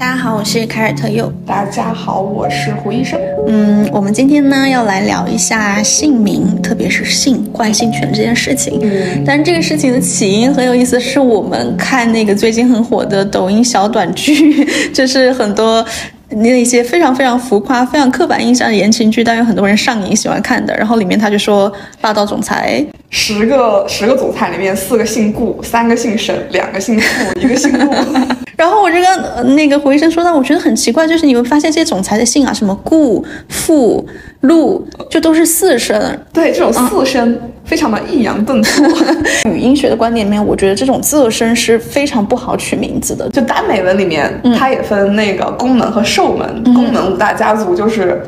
[0.00, 1.30] 大家好，我是凯尔特佑。
[1.44, 3.20] 大家好，我是胡医生。
[3.46, 8.78] 嗯，我们今天呢要来聊一下姓名，特别是姓冠姓权这件事情。
[8.80, 15.84] 嗯，但这个事情的起因很有意思，是我们看那个最近很火的抖音小短剧， 就是很多
[16.30, 20.74] 那些非常非常浮夸、非常刻板印象的言情剧，但有很多人上瘾喜欢看的。
[20.78, 21.70] 然后里面他就说
[22.00, 22.82] 霸道总裁。
[23.10, 27.92] 十个十个总裁里面，四个姓顾，三个姓沈，两个姓傅，一个姓陆。
[28.60, 34.06] 然后我这个那个胡医生说到，我觉得很奇怪，就是你会发现这些总裁的姓啊，什么顾、傅、
[34.42, 35.98] 陆，就都是四声。
[36.30, 38.86] 对，这种四声非常的抑扬顿挫。
[39.50, 43.26] 语音学的观点里面，我觉得这种仄声是非常不好取名字的。
[43.30, 46.62] 就耽美文里面，它也分那个宫门和寿门。
[46.74, 48.20] 宫门五大家族就是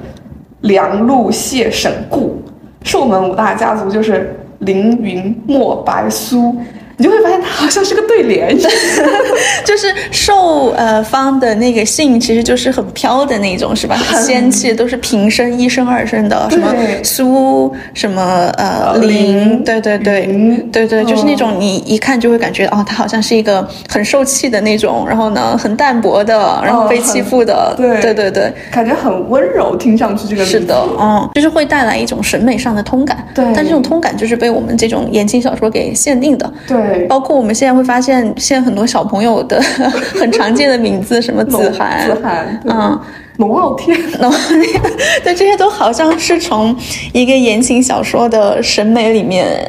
[0.62, 2.42] 梁、陆、谢、沈、顾；
[2.82, 4.34] 寿门五大家族就是。
[4.62, 6.54] 凌云墨白苏，
[7.02, 8.56] 你就会发现它好像是个对联，
[9.66, 13.96] 就是受呃方的那个姓，其实就是很飘的那种，是吧？
[13.96, 18.22] 很仙气，都是平声一声二声的，什么苏什么
[18.56, 20.26] 呃林，对对对，
[20.70, 28.00] 对对，就是那种你一看就会感觉哦，他好像是一个很受气的那种，然后呢很淡薄的，然后被欺负的，对。
[28.00, 39.60] 对对对，感觉很温柔，听上去这个是的，嗯，就是会带来一种审美上的通感，对，但这种通感就是被我们这种言情小说给限定的，对，包括我们现在会发现， 现在很多小朋友的
[40.18, 42.98] 很常见的名字，什么子涵、子涵，嗯，
[43.38, 44.82] 龙傲天、龙傲天，
[45.24, 46.74] 对，这些都好像是从
[47.12, 49.68] 一个言情小说的审美里面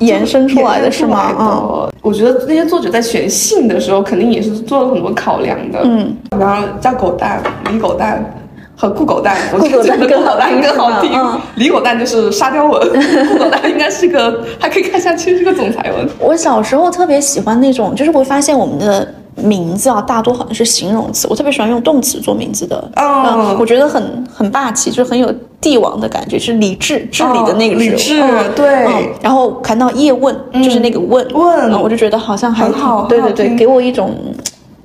[0.00, 1.34] 延伸出来的，是吗？
[1.38, 8.24] 嗯，我觉得那些作者在选姓的时候，肯定也是做了很多考量的，嗯，然后叫狗蛋、李狗蛋。
[8.84, 11.10] 和酷狗蛋，我觉得酷狗蛋更好听。
[11.54, 12.80] 李狗蛋就是沙雕文，
[13.32, 16.06] 酷狗蛋应该是个还可以看下去，是个总裁文。
[16.18, 21.26] 我小时候特别喜欢那种，就是会发现我们的名字啊，大多好像是形容词。
[21.30, 28.20] 我特别喜欢用动词做名字的，嗯，我觉得很很霸气，就是很有帝王的感觉，是理智治理的那个理智，
[28.54, 29.14] 对。
[29.22, 34.14] 然后看到叶问，就是那个问问，我就觉得好像很好，对对对，给我一种。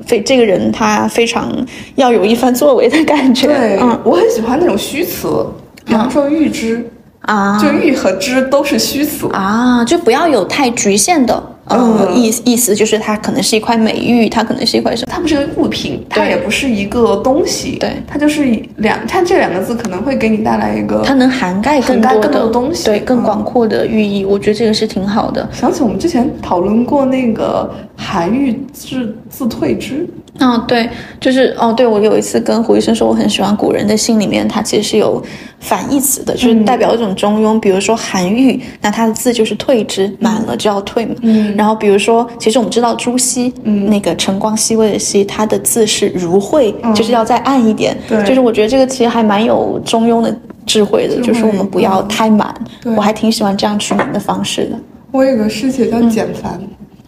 [0.09, 1.55] 非这个人他非常
[1.93, 3.45] 要有一番作为的感觉。
[3.45, 5.45] 对，嗯，我很喜欢那种虚词，
[5.85, 6.83] 比方说预知
[7.21, 11.48] 啊，就预和知都是虚词啊，就不要有太局限的。
[11.69, 15.11] 嗯，意意思就是它可能是一块美玉，它可能是一块什么？
[15.13, 17.77] 它不是个物品，它也不是一个东西。
[17.79, 18.43] 对，它就是
[18.77, 24.25] 两，它这两个字可能会给你带来一个，它能涵盖更多的东西，对，更广阔的寓意。
[24.25, 25.47] 我觉得这个是挺好的。
[25.51, 30.07] 想起我们之前讨论过那个韩愈自自退之。
[30.39, 30.89] 嗯，对，
[31.19, 35.21] 就是哦，对我有一次跟胡医生说，我很喜欢古人的姓里面，它其实是有
[35.59, 37.59] 反义词的，就是代表一种中庸。
[37.59, 41.15] 比如说韩愈，那他的字就是退之，满了就要退嘛。
[41.21, 41.53] 嗯。
[41.57, 47.97] 然后比如说，其实我们知道朱熹，嗯，那个晨光熹微的熹，他的字是如晦，就是要再暗一点。
[48.07, 48.23] 对。
[48.23, 50.33] 就是我觉得这个其实还蛮有中庸的
[50.65, 52.55] 智慧的，就是我们不要太满。
[52.95, 54.79] 我还挺喜欢这样取名的方式的。
[55.11, 56.61] 我有个师姐叫简繁，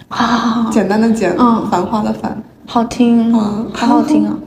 [0.10, 2.36] 啊，简单的简，嗯，繁花的繁。
[2.66, 4.38] 好听，好好听啊！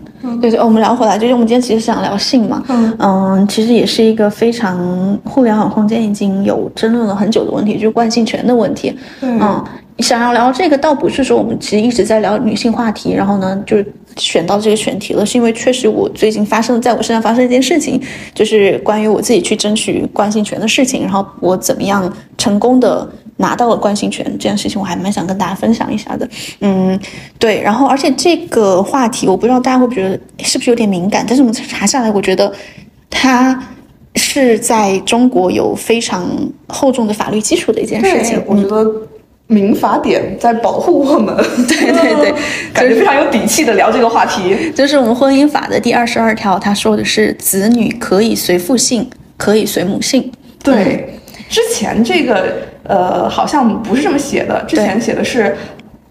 [0.41, 2.63] 对对，我们聊回来，就是我们今天其实想聊性嘛，
[2.99, 4.79] 嗯，其实也是一个非常
[5.25, 8.97] 互联网空间已经有争论了很久的问题，就是惯性权的问题。
[9.21, 9.63] 嗯，
[9.99, 18.01] 想要聊这个，倒不是说我们其实一直在聊女性话题，然后呢，就是选到这个选题了，是因为确实我最近发生在我身上发生一件事情，
[18.35, 23.09] 就是关于我自己去争取惯性权的事情，然后我怎么样成功的。
[23.37, 26.29] 拿到了惯性权这件事情，我还蛮想跟大家分享一下的。
[26.61, 26.97] 嗯，
[27.37, 32.53] 对，然后而且这个话题，我不知道大家会不会觉得是不是有点敏感，但是我们查下来，我觉得
[33.11, 33.61] 它
[34.15, 36.25] 是在中国有非常
[36.69, 38.41] 厚重的法律基础的一件事情。
[38.47, 38.89] 我觉得
[39.47, 41.35] 民法典在保护我们，
[41.69, 42.35] 对 对对，
[42.73, 44.73] 感觉非常有底气的聊这个话题。
[44.75, 50.31] 就是我们婚姻法的第二十二条，他说的是子女可以随父姓，可以随母姓。
[50.63, 52.73] 对，之前这个。
[52.87, 54.63] 呃，好像不是这么写的。
[54.69, 55.57] 之前写的是，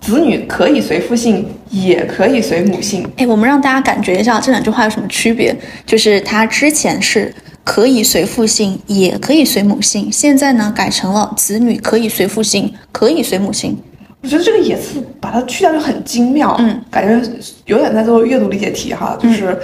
[0.01, 3.07] 子女可以随父姓，也可以随母姓。
[3.17, 5.55] 哎，我们让大家感觉一下这两句话有什么区别？
[5.85, 7.31] 就是他之前是
[7.63, 13.77] 可以随父姓，也可以随母姓，现在呢改成了子女可以随父姓，可以随母姓。
[14.21, 16.55] 我觉得这个“也”字把它去掉就很精妙。
[16.59, 17.29] 嗯，感觉
[17.65, 19.59] 有点在做阅读理解题哈，就是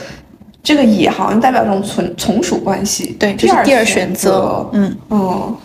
[0.61, 3.15] 这个“也”好像代表这种从从属关系。
[3.17, 4.69] 对，这是第二选择。
[4.73, 5.57] 嗯嗯。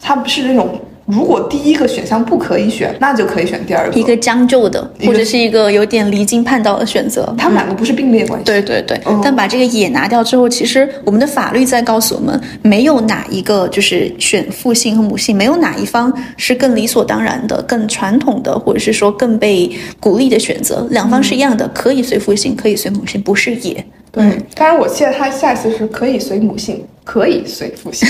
[0.00, 3.98] 它不是那种如果第一个选项不可以选，那就可以选第二个。
[3.98, 7.34] 一个将就的，或者是一个有点离经叛道的选择。
[7.38, 8.44] 他们两个不是并列关系。
[8.44, 9.00] 对对对。
[9.22, 20.86] 但把这个也拿掉之后，其实我们的法律在告诉我们，没有哪一个就是选父姓和母姓，没有哪一方是更理所当然的、更传统的，或者是说更被鼓励的选择。
[20.90, 23.82] 两方是一样的，可以随父姓，可以随母姓，不是也。
[24.12, 24.24] 对，
[24.54, 26.84] 当然我记得他下一次是可以随母姓。
[27.08, 28.06] 可以随父姓，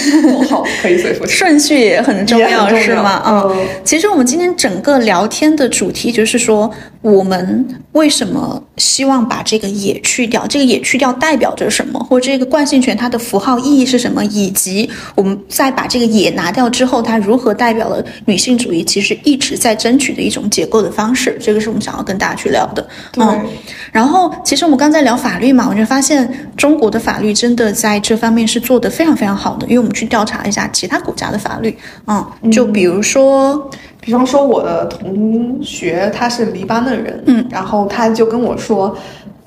[0.49, 3.23] 好，可以随父姓，顺序也很重要，是吗？
[3.25, 6.69] 嗯，其实我们今天整个聊天的主题就是说，
[7.01, 10.45] 我们为什么希望把这个“也”去掉？
[10.49, 12.01] 这个“也”去掉代表着什么？
[12.11, 14.25] 或者这个惯性权它的符号意义是什么？
[14.25, 18.83] 以及我们在把这个“也”拿掉之后，它如何代表了女性主义？
[18.83, 22.85] 其实一直在争取的一种结构的方式，这个是我们想要跟大家去聊的。
[23.19, 23.47] 嗯，
[23.93, 28.88] 然后其实我们刚才聊法律嘛，我就发现中国的法律真的在这方面是做的。
[28.91, 31.77] 非常非常好的，因为我们去调查了一下其他国家的法律，
[32.07, 33.71] 嗯，就比如说，
[34.01, 38.97] 比方说我的同学他是黎巴嫩人，嗯，然后他就跟我说，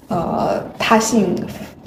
[0.07, 1.35] 呃，他姓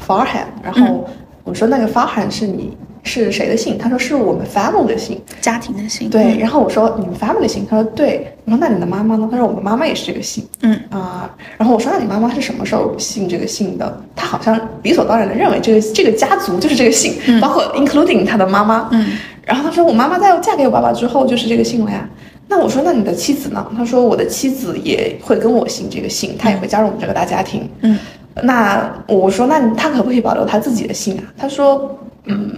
[0.06, 1.04] Farhan，然后
[1.44, 2.76] 我说那个 Farhan 是你。
[3.04, 3.78] 是谁的姓？
[3.78, 6.10] 他说是我们 family 的姓，家庭的姓。
[6.10, 8.30] 对，然后我说你们 family 的姓，他说对。
[8.46, 9.26] 我说那你的妈妈呢？
[9.30, 10.46] 他说我们妈妈也是这个姓。
[10.60, 14.02] 嗯啊，然后我说那你妈妈是什么时候姓这个姓的？
[14.14, 18.90] 他好像理所当然的认为这个这个家族就是这个姓，包括 including 他的妈妈。
[18.92, 19.16] 嗯，
[19.46, 22.06] 然后他说我妈妈在嫁给我爸爸之后就是这个姓了呀。
[22.48, 23.66] 那我说那你的妻子呢？
[23.74, 27.66] 他说我的妻子也会跟我姓这个姓，她也会加入我们这个大家庭。
[27.80, 27.98] 嗯，
[28.42, 31.24] 那我说那他可不可以保留他自己的姓啊？
[31.34, 32.52] 他说嗯。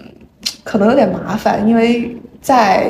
[0.67, 2.89] 可能有点麻烦，因为在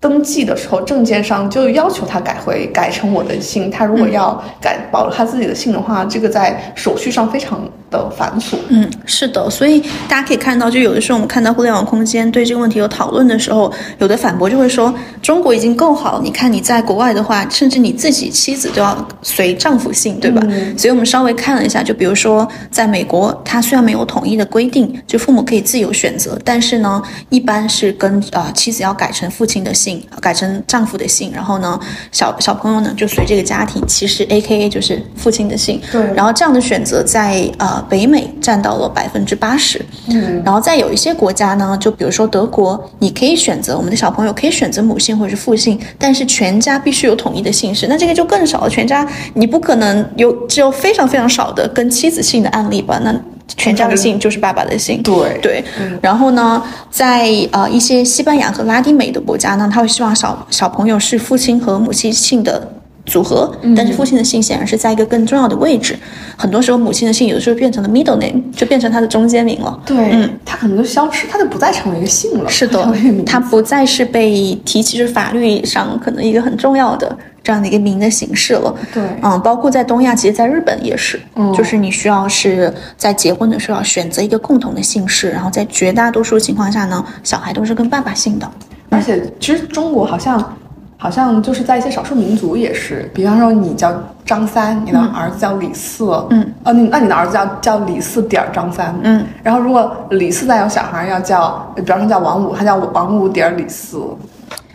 [0.00, 3.70] 登记的时候，证件上就要求他改回改成我的姓。
[3.70, 7.60] 他如果要改保留他自己的姓的话，这个在手续上非常。
[7.96, 20.42] 的繁琐，嗯，是的，所以大家可以看到，就有的时候我们看到互联网空间对这个问题有讨论的时候，有的反驳就会说，中国已经够好了，你看你在国外的话，甚至你自己妻子都要随丈夫姓，对吧？
[20.76, 31.78] 所以我们稍微看了一下，就比如说在美国，它虽然没有统一的规定，就父母可以自由选择，但是呢，一般是跟呃妻子要改成父亲的姓，改成丈夫的姓，然后呢，
[32.12, 37.84] 小小朋友呢就随这个家庭，其实 A K A 就是父亲的姓，对，然后这样的选择在呃。
[37.88, 48.70] 北美占到了百分之八十，嗯，然后在有一些国家呢，就比如说德国，你可以选择我们的小朋友可以选择母姓或者是父姓，但是全家必须有统一的姓氏，那这个就更少了。
[48.70, 53.00] 全家你不可能有只有非常非常少的跟妻子姓的案例吧？
[53.02, 53.14] 那
[53.56, 55.64] 全家的姓就是爸爸的姓，对对。
[56.02, 62.72] 然后呢，在呃一些西班牙和拉丁美的国家呢，他会希望小小朋友是父亲和母亲姓的。
[63.06, 65.96] 组合，但是父亲的姓显然是在一个更重要的位置。
[66.36, 69.80] 很多时候，母亲的姓有的时候变成了 middle name，就变成他的中间名了。
[69.86, 72.50] 对，嗯，他可能就消失，他就不再成为一个姓了。
[72.50, 72.92] 是的，
[73.24, 78.74] 他不再是被提起，是法律上可能一个很重要的这样的一个名的形式了。
[78.92, 81.20] 对，嗯，包括在东亚，其实，在日本也是，
[81.56, 88.50] 就是你需要是在结婚的时候要选择一个共同的姓氏，然后在绝大多数情况下呢，小孩都是跟爸爸姓的。
[88.90, 90.56] 而且，其实中国好像。
[90.98, 93.92] 好像就是在一些少数民族也是，比方说你叫
[94.24, 103.98] 张三，你的儿子叫李四，嗯，呃，你那你的儿子叫叫李四点张三，嗯，然后如果李四再有小孩要叫，比方说叫王五，他叫王五点李四，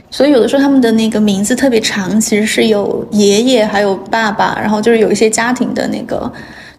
[0.10, 6.32] 所以有的时候他们的那个名字特别长，其实是有爷爷还有爸爸，然后就是有一些家庭的那个。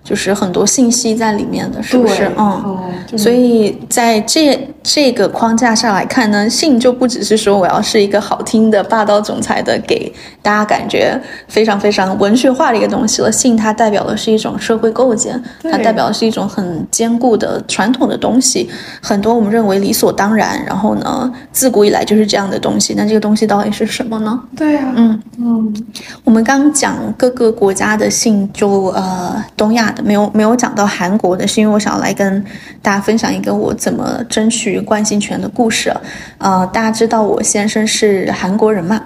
[0.05, 2.31] 就是很多信息在里面的，是不是？
[2.37, 10.13] 嗯，所以在这这个框架上来看呢，性就不只是说我要是一个好听的霸道总裁的，给
[10.43, 11.17] 大家感觉
[11.47, 13.31] 非常非常文学化的一个东西了。
[13.31, 18.69] 性它代表的是一种社会构建，它代表的是一种很坚固的传统的东西，
[19.01, 22.95] 很多我们认为理所当然，然后呢，自古以来就是这样的东西。
[22.97, 24.43] 那这个东西到底是什么呢？
[24.57, 25.87] 对呀，嗯嗯，
[26.25, 29.92] 我们刚讲各个国家的性，就呃，东亚。
[30.05, 32.45] 没有没有讲到韩国的，是因为我想要来跟
[32.81, 35.93] 大家分享一个我怎么争取惯性权的故事。
[36.39, 39.01] 呃，大家知道我先生是韩国人嘛，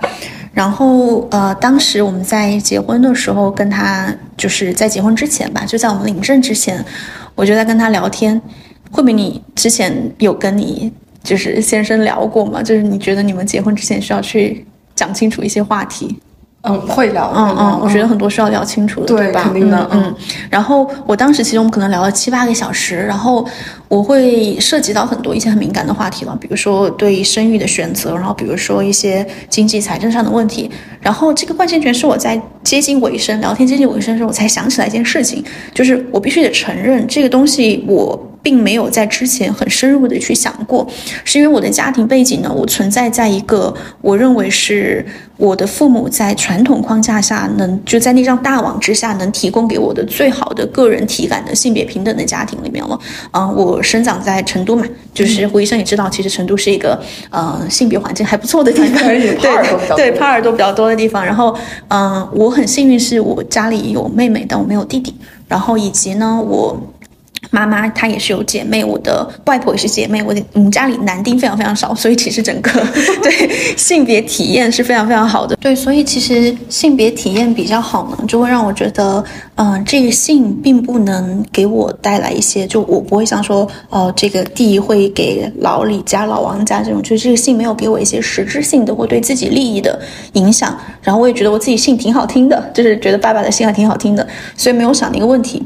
[0.52, 6.84] 然后呃，当时我们在结婚的时候，跟他就是在结婚之前吧，就在我们领证之前，
[7.34, 8.40] 我就在跟他聊天。
[8.92, 12.62] 慧敏，你之前有跟你就是先生聊过吗？
[12.62, 14.64] 就是你觉得你们结婚之前需要去
[14.94, 16.18] 讲清楚一些话题？
[16.68, 19.42] 嗯，会聊，嗯嗯，我觉得很多需要聊清楚的，对吧？
[19.44, 20.14] 肯定的，嗯。
[20.50, 23.46] 然后我当时其实我们可能聊了七八个小时，然后
[23.88, 30.70] 我会涉及到很多一些很敏感的话题了，比如说对生育的选择，然后比如说一些经济财政上的问题。
[31.00, 38.20] 然后这个惯性权是我在接近尾声聊天接近尾声的时候，我才想起来一件事情，就是我必须得承认这个东西我。
[38.46, 40.86] 并没有在之前很深入的去想过，
[41.24, 45.04] 是因为我的家庭背景呢，我存在在一个我认为是
[45.36, 52.96] 我的父母在传统框架下能就在那张大网之下能提供给我的最好的个人体感的性别平等的家庭里面了。
[53.32, 56.96] 嗯，我生长在成都嘛，就是胡医生也知道，其实成都是一个
[57.30, 59.18] 呃性别环境还不错的地方， 对
[59.96, 61.26] 对，耙耳朵比较多的地方。
[61.26, 61.52] 然后
[61.88, 65.12] 嗯，我很幸运是我家里有妹妹，但我没有弟弟。
[65.48, 66.80] 然后以及呢，我。
[67.56, 72.70] 妈妈她也是有姐妹，我的外婆也是姐妹，我的我们家里男丁非常非常少，所以其实整个
[73.24, 75.56] 对性别体验是非常非常好的。
[75.56, 89.98] 对，所以其实性别体验比较好呢，就会让我觉得，嗯，这个性并不能给我带来一些，就我不会想说，哦，这个地会给老李家、老王家这种，就是这个性没有给我一些实质性的或对自己利益的
[90.34, 90.78] 影响。
[91.00, 95.64] 然后我也觉得我自己性挺好听的，就是觉得爸爸的性还挺好听的，所以没有想那个问题。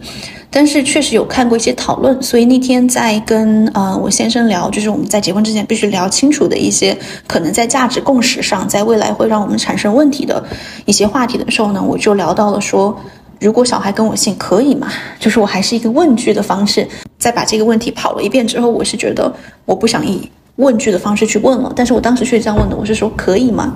[0.53, 6.97] 但是确实有看过一些讨论，所以那天在跟呃我先生聊，就是我们在结婚之前必须聊清楚的一些
[7.29, 10.45] 可能在价值共识上，在未来会让我们产生问题的
[10.87, 12.95] 一些话题的时候呢，我就聊到了说，
[13.39, 14.89] 如果小孩跟我姓可以吗？
[15.21, 16.85] 就是我还是一个问句的方式，
[17.17, 19.33] 再把这个问题跑了一遍之后，我是觉得
[19.65, 23.73] 我不想以问句的方式去问了，但是我当时却这样问的，我是说可以吗？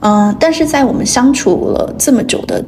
[0.00, 2.64] 嗯，但是在我们相处了这么久的。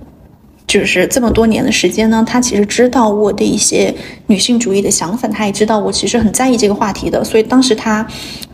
[0.72, 3.94] 就是这么多年的时间呢，他其实知道我的一些
[4.28, 8.06] 女性主义的想法，他也知道我其实很在意这个话题的，所以当时他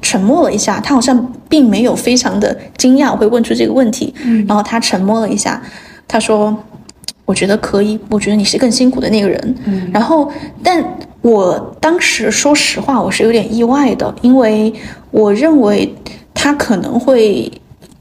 [0.02, 4.12] 沉默了一下，他好像并没有非常的惊讶我会问出这个问题，
[4.48, 5.62] 然后他沉默了一下，
[6.08, 6.52] 他说
[7.24, 9.54] ：“我觉得可以，我觉得你是更辛苦的那个人。”
[9.94, 10.28] 然后，
[10.60, 10.84] 但
[11.22, 14.74] 我当时说实话，我是有点意外的，因为
[15.12, 15.94] 我认为
[16.34, 17.48] 他可能会。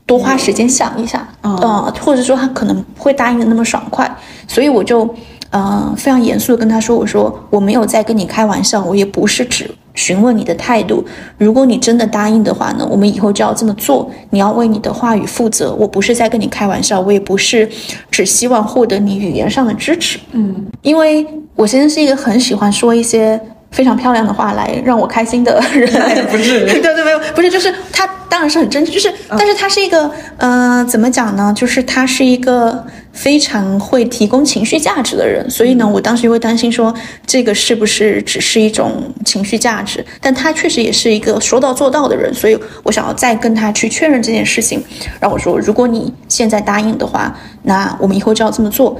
[0.08, 1.56] 多花时间想一下，嗯，
[2.02, 4.10] 或者说他可能会答应的那么爽快，
[4.48, 5.08] 所以我就，
[5.52, 11.04] 嗯，非常严肃的跟他说：“我说我没有在跟你开玩笑，我也不是只询问你的态度。
[11.38, 14.10] 如果你真的答应的话呢，我们以后就要这么做。
[14.30, 15.76] 你要为你的话语负责。
[15.76, 17.70] 我不是在跟你开玩笑，我也不是
[18.10, 20.18] 只希望获得你语言上的支持。
[20.32, 23.38] 嗯，因为我先生是一个很喜欢说一些。”
[23.70, 25.92] 非常漂亮的话来让我开心的人，
[26.32, 31.54] 不是 对对没有不是就是他当然是很真挚，就是但是他是一个呃怎么讲呢？
[31.56, 36.94] 就是他是一个非常会提供情绪价值的人，所以呢，我当时就会担心说
[37.26, 40.06] 这个是不是只是一种情绪价值？
[40.22, 44.84] 但他确实也是一个说到做到的人，所以我想要再跟他去确认这件事情。
[45.20, 49.00] 然后我说，如果你现在答应的话，那我们以后就要这么做。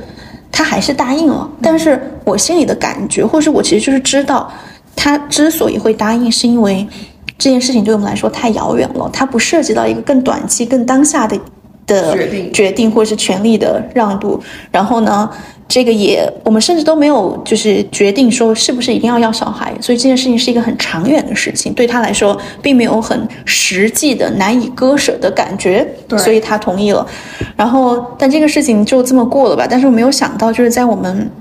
[0.50, 4.52] 他还是答应了，但是我心里的感觉，或者是我其实就是知道，
[4.96, 6.88] 他之所以会答应，是因为
[7.38, 11.40] 这件事情对我们来说太遥远了，它不涉及到一个更短期、更当下的。
[11.88, 14.38] 的决定，决定或者是权利的让渡，
[14.70, 15.30] 然后呢，
[15.70, 27.08] 这个也我们甚至都没有就是决定说是不是一定要要小孩，所以这件事情是一个很长远的事情，对他来说并没有很实际的难以割舍的感觉，所以他同意了。
[27.56, 29.66] 然后，但这个事情就这么过了吧。
[29.70, 31.32] 但是我没有想到，就是在我们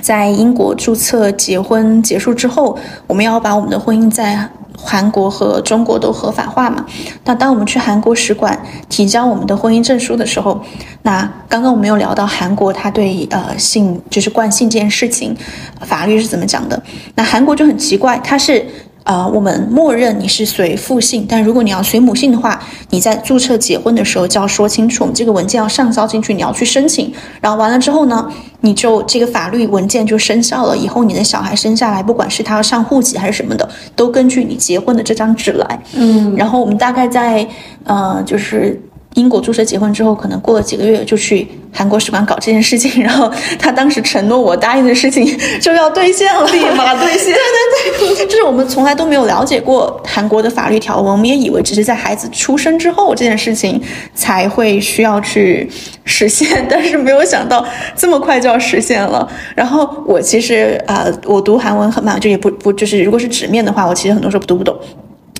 [0.00, 4.48] 在英国注册结婚结束之后，我们要把我们的婚姻在。
[4.78, 6.84] 韩国和中国都合法化嘛？
[7.24, 8.60] 那当我们去韩国使馆
[8.90, 10.60] 提交我们的婚姻证书的时候，
[11.00, 15.34] 那刚刚我们有聊到韩国他对呃性就是惯性这件事情
[15.80, 16.80] 法律是怎么讲的？
[17.14, 18.66] 那韩国就很奇怪，他是。
[19.06, 22.60] 啊，我们默认你是随父姓，但如果你要随母姓的话，
[22.90, 28.28] 你在注册结婚的时候就要说清楚，我们这个文件要上交进去，你要去申请，然后完了之后呢，
[28.62, 35.80] 你就这个法律文件就生效了，以后你的小孩生下来，不管是他要上户籍还是什么的，都根据你结婚的这张纸来。
[35.94, 37.46] 嗯，然后我们大概在
[37.84, 38.82] 呃，就是。
[39.16, 45.26] 英国注册结婚之后，可能过了几个月就去韩国使馆搞这件事情， 然后他当时承诺我答应的事情
[45.60, 47.34] 就要兑现了，立马兑现。
[47.34, 53.80] 对对对，就是我们从来都没有了解过韩国的法律条文，我们也以为只是在孩子出生之后这件事情
[54.14, 55.66] 才会需要去
[56.04, 59.26] 实现，但是没有想到这么快就要实现了。
[59.56, 64.76] 然后我其实啊，我读韩文很慢，就也不不就是如果是纸面的话，我其实很多时候读不懂。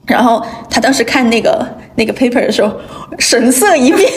[0.07, 2.73] 然后他当时看那个那个 paper 的时候，
[3.19, 4.09] 神色一变，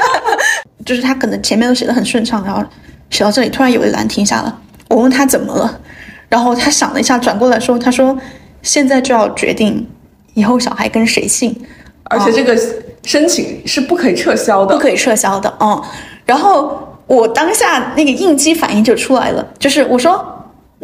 [0.84, 2.62] 就是他可能前面都写的很顺畅，然后
[3.08, 4.58] 写到这里突然有一栏停下了。
[4.88, 5.80] 我问他怎么了，
[6.28, 8.16] 然后他想了一下，转过来说：“他说
[8.60, 9.88] 现在就要决定
[10.34, 11.58] 以后小孩跟谁姓，
[12.04, 12.54] 而且这个
[13.02, 15.82] 申请是不可以撤销的，不可以撤销的。”嗯，
[16.26, 20.30] 然后我当下那个应激反应就出来了，就是我说。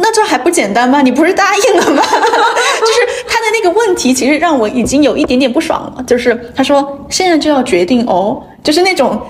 [0.03, 1.03] 那这还不简单吗？
[1.03, 2.03] 你不是答应了吗？
[2.11, 6.03] 就是他的那个问题，其实让我已经有一点点不爽了。
[6.05, 9.21] 就是他说现在就要决定哦，就是那种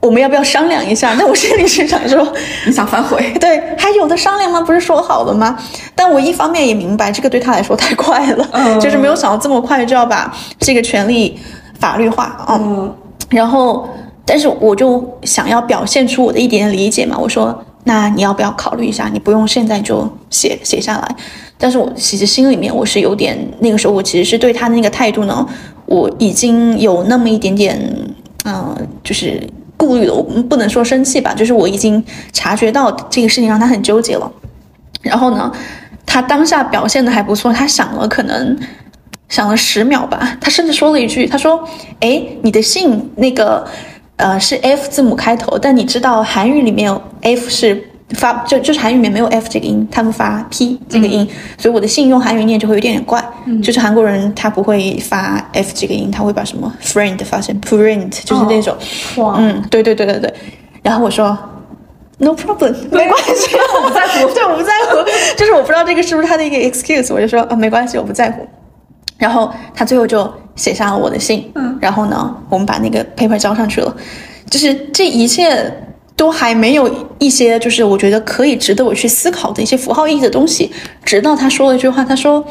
[0.00, 1.14] 我们要不要商量一下？
[1.18, 2.32] 那我心里是想说，
[2.64, 3.32] 你想反悔？
[3.40, 4.60] 对，还有的商量吗？
[4.60, 5.58] 不是说好了吗？
[5.94, 11.38] 但我一方面也明白，这个对他来说太快了，就是没有想到这么快就要把这个权利
[11.78, 12.46] 法律化。
[12.48, 12.94] 嗯，
[13.28, 13.88] 然后，
[14.24, 17.16] 但是我就想要表现出我的一点点理解嘛。
[17.18, 19.08] 我说，那你要不要考虑一下？
[19.12, 21.16] 你不用现在就写写下来。
[21.58, 25.46] 但是我其实心里面我是有点，那个时候我其实是对他的那个态度呢，
[25.86, 27.78] 我已经有那么一点点，
[28.44, 29.42] 嗯，就是。
[29.80, 34.30] 顾虑了，我不能说生气吧，就是我已经察觉到这个事情让他很纠结了。
[35.00, 35.50] 然后呢，
[36.04, 38.54] 他当下表现的还不错，他想了可能
[39.30, 41.66] 想了十秒吧，他甚至说了一句，他说
[42.00, 43.66] ：“哎，你的信那个
[44.20, 51.24] 呃是 F 字母开头，但你知道韩语里面 F 是。”发就就是韩语里面没有 f 这个音，他们发 p 这个音，
[51.56, 53.24] 所以我的信用韩语念就会有点点怪。
[53.62, 58.76] 就是韩国人他不会发 f 这个音，他会把什么 friend 发成 print，就是那种。
[59.18, 59.36] 哇。
[59.38, 60.34] 嗯，对对对对对。
[60.82, 61.38] 然后我说
[62.18, 64.96] no problem，没关系，我不在乎， 对，我不在乎。
[65.36, 68.44] 就是我不知道这个是不是他的一个 excuse，我就说啊没关系，我不在乎。
[69.20, 71.48] 然后他最后就写下了我的信。
[71.54, 71.78] 嗯。
[71.80, 73.96] 然后呢，我们把那个 paper 交上去了。
[74.50, 75.72] 就是这一切。
[76.16, 76.86] 都还没有
[77.18, 80.70] 一些，就是我觉得可以值得我去思考的一些符号意义的东西。
[81.02, 82.44] 直到他说了一句话，他说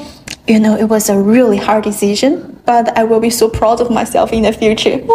[0.47, 3.91] ：“You know, it was a really hard decision, but I will be so proud of
[3.91, 4.99] myself in the future。”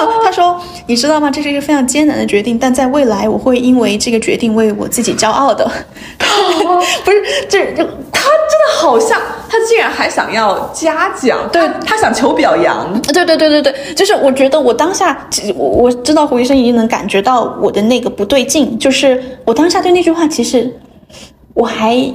[0.00, 1.30] 哦， 他说：“你知道吗？
[1.30, 5.70] 这是一个非常艰难的决定，但在未来我会因为这个决定为我自己骄傲的。”
[7.04, 13.00] 不是，这就他真的好像，他竟然还想要嘉奖，对他想求表扬。
[13.02, 20.70] 对对对对对，就是我觉得我当下，我我知道胡医生已经能感觉到我的那个不对劲，就是我当下对那句话，其实
[21.54, 22.12] 我还。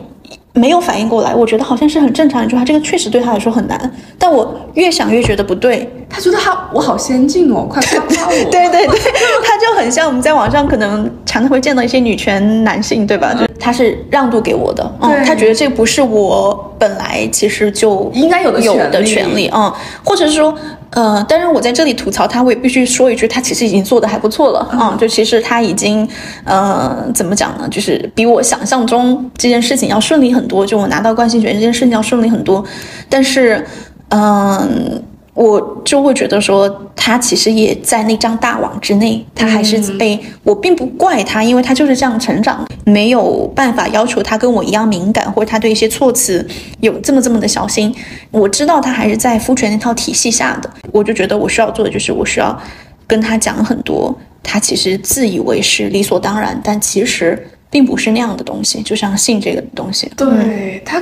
[0.53, 3.79] 没有反应过来，我觉得好像是很正常一句话，这个确实对他来说很难。
[4.17, 8.51] 但我越想越觉得不对，他觉得他我好先进哦，快 夸夸我。
[8.51, 8.99] 对对对，
[9.45, 13.33] 他就很像我们在网上可能常常会见到一些女权男性，对吧？
[13.33, 19.71] 就他是让渡给我的，嗯，他觉得这不是我本来其实就应该有的有的权利，嗯，
[20.03, 20.53] 或者是说。
[20.91, 24.97] 呃，但是我在这里吐槽他，我也必须说一句，他其实已经做的还不错了啊。
[24.99, 26.07] 就其实他已经，
[26.43, 27.67] 呃，怎么讲呢？
[27.69, 30.65] 就是比我想象中这件事情要顺利很多。
[30.65, 32.63] 就我拿到冠心权这件事情要顺利很多，
[33.09, 33.65] 但是，
[34.09, 35.03] 嗯。
[35.41, 46.45] 我就会觉得说，他其实也在那张大网之内，他还是被我并不怪他，因为他就是这样成长，没有办法要求他跟我一样敏感，或者他对一些措辞
[46.81, 47.95] 有这么这么的小心。
[48.31, 52.61] 我知道他还是在夫权那套体系下的，我就觉得我需要做的就是我需要
[53.07, 61.01] 跟他讲很多，他其实自以为是理所当然，但其实并不是那样的东西，就像性这个东西，对他。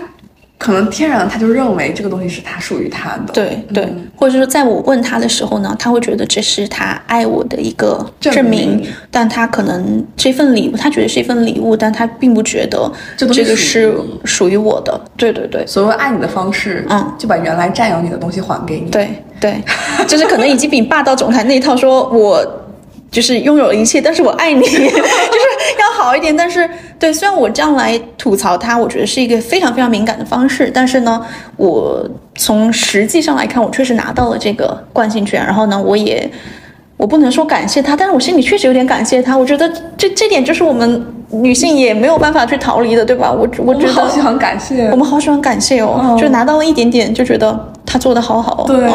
[0.57, 15.65] 可能天然他就认为这个东西是他属于他的，对对，或者说在我问他的时候呢，他会觉得这是他爱我的一个证明，但他可能这份礼物，他觉得是一份礼物，但他并不觉得这个是属于我的，对对对。
[15.67, 19.61] 所谓爱你的方式，嗯，就把原来占有你的东西还给你，对对，
[20.07, 22.63] 就是可能已经比霸道总裁那一套说我。
[23.09, 24.83] 就是拥有了一切，但是我爱你， 就是
[25.79, 26.35] 要好一点。
[26.35, 30.71] 但是，对，虽然我这样来吐槽他，我觉得是一个非常非常敏感的方式。
[30.73, 31.23] 但是呢，
[31.55, 35.43] 我从实际上来看，我确实拿到了这个惯性权。
[35.43, 36.29] 然后呢，我也，
[36.97, 39.37] 我不能说感谢他，但是我心里确实有点感谢他。
[39.37, 43.31] 我觉得这这点就是我们女性也没有办法去逃离的，对吧？
[43.31, 47.73] 我我觉得好喜欢感谢，我们好喜欢感谢哦，就拿到了一点点，就觉得。
[47.89, 48.85] 他做的好好，对，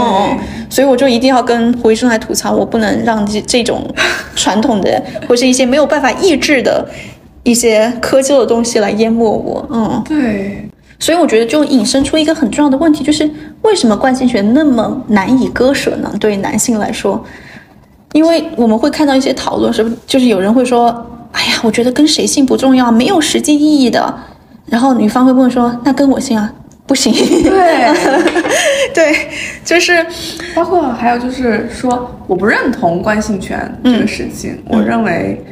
[0.69, 3.83] 所以我就一定要跟胡医生来吐槽，我不能让这这种
[4.37, 6.87] 传统的或是一些没有办法抑制的
[7.43, 9.67] 一些科技的东西来淹没我。
[9.71, 13.29] 嗯，对，所以我觉得就引申出一个很重要的问题，就是
[13.63, 16.13] 为什么惯性权那么难以割舍呢？
[16.21, 17.23] 对于男性来说，
[18.13, 20.89] 因为我们会看到一些讨论，是不是就是有人会说，
[21.33, 24.15] 哎呀，我觉得跟谁姓不重要，没有实际意义的。
[24.67, 26.53] 然后女方会问说，那跟我姓啊？
[26.85, 29.29] 不行， 对，对，
[29.65, 30.05] 就是
[30.55, 34.61] 包括还有就是说，我不认同惯性权这个事情。
[34.69, 35.43] 我认为，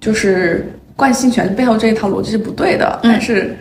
[0.00, 2.98] 就是惯性权背后这一套逻辑是不对的。
[3.02, 3.56] 但是，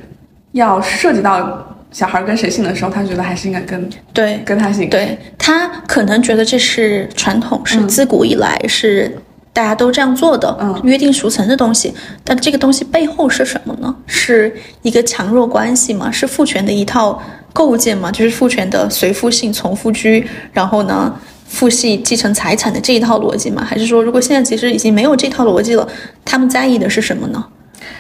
[0.54, 4.90] 要涉及到小孩跟谁姓的时候，他觉得还是应该跟对跟他姓。
[4.90, 9.16] 对他可能觉得这是传统，是自古以来是。
[9.54, 11.92] 大家都这样做的，嗯，约定俗成的东西，
[12.24, 13.96] 但这个东西背后是什么呢？
[14.06, 16.12] 是一个强弱关系吗？
[16.12, 17.20] 是父权的一套
[17.54, 18.12] 构建吗？
[18.12, 20.24] 就是父权的随父姓从父居，
[20.54, 21.12] 然后呢，
[21.48, 23.64] 父系继承财产的这一套逻辑吗？
[23.64, 25.88] 还是说，如果现在其实已经没有这套逻辑了，
[26.24, 27.44] 他们在意的是什么呢？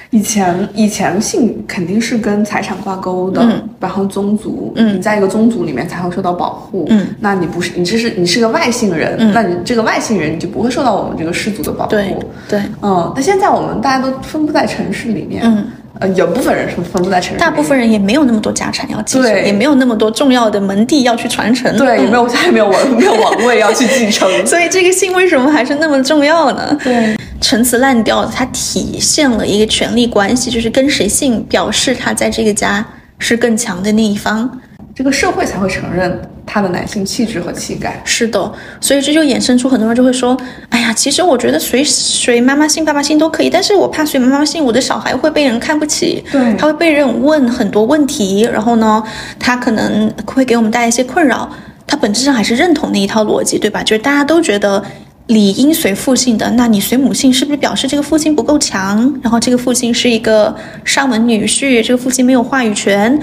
[0.09, 3.45] 以前以前性肯定是跟财产挂钩的，
[3.79, 6.85] 然后宗族，你在一个宗族里面才会受到保护。
[6.89, 11.91] 嗯，那你不是你这是你是个外姓人，那你这个外姓人你就不会受到我们这个氏族的保护。
[11.91, 12.15] 对
[12.47, 15.65] 对，嗯，那现在我们大家都分布在城市里面，嗯。
[15.99, 26.77] 呃，有部分人是分布在城市，大部分人也没有那么多家产要继承，也没有那么多重要的门第要去传承，对，也没有家也没有王 没有王位要去继承， 所以这个姓为什么还是那么重要呢？
[26.83, 32.85] 对，陈词滥调，它体现了一个权力关系，就是跟谁姓，表示他在这个家
[33.19, 34.59] 是更强的那一方。
[34.93, 38.01] 这个社会才会承认他的男性气质和气概。
[38.05, 40.35] 是的，所以这就衍生出很多人就会说
[40.69, 49.03] ：“哎呀，其实我觉得随随妈妈姓、爸爸姓都可以，但是我怕随妈妈姓，我的小孩会被人看不起，对，他会被人问很多问题，然后呢，
[49.37, 51.47] 他可能会给我们带来一些困扰。
[51.85, 53.83] 他本质上还是认同那一套逻辑，对吧？
[53.83, 54.83] 就是大家都觉得
[55.27, 59.13] 理应随父姓的，那你随母姓是不是表示这个父亲不够强？
[59.21, 63.19] 然后这个父亲是一个上门女婿，这个父亲没有话语权，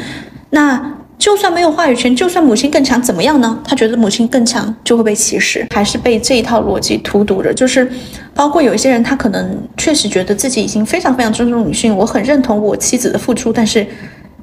[0.50, 3.58] 那？”就算没有话语权，就算母亲更强，怎么样呢？
[3.64, 7.54] 他觉得母亲更强就会被歧视，还是被这一套逻辑荼毒着？
[7.54, 7.90] 就是，
[8.34, 13.86] 包括有一些人，他可能确实觉得自己已经非常非常尊重女性，我很认同我妻子的付出，但是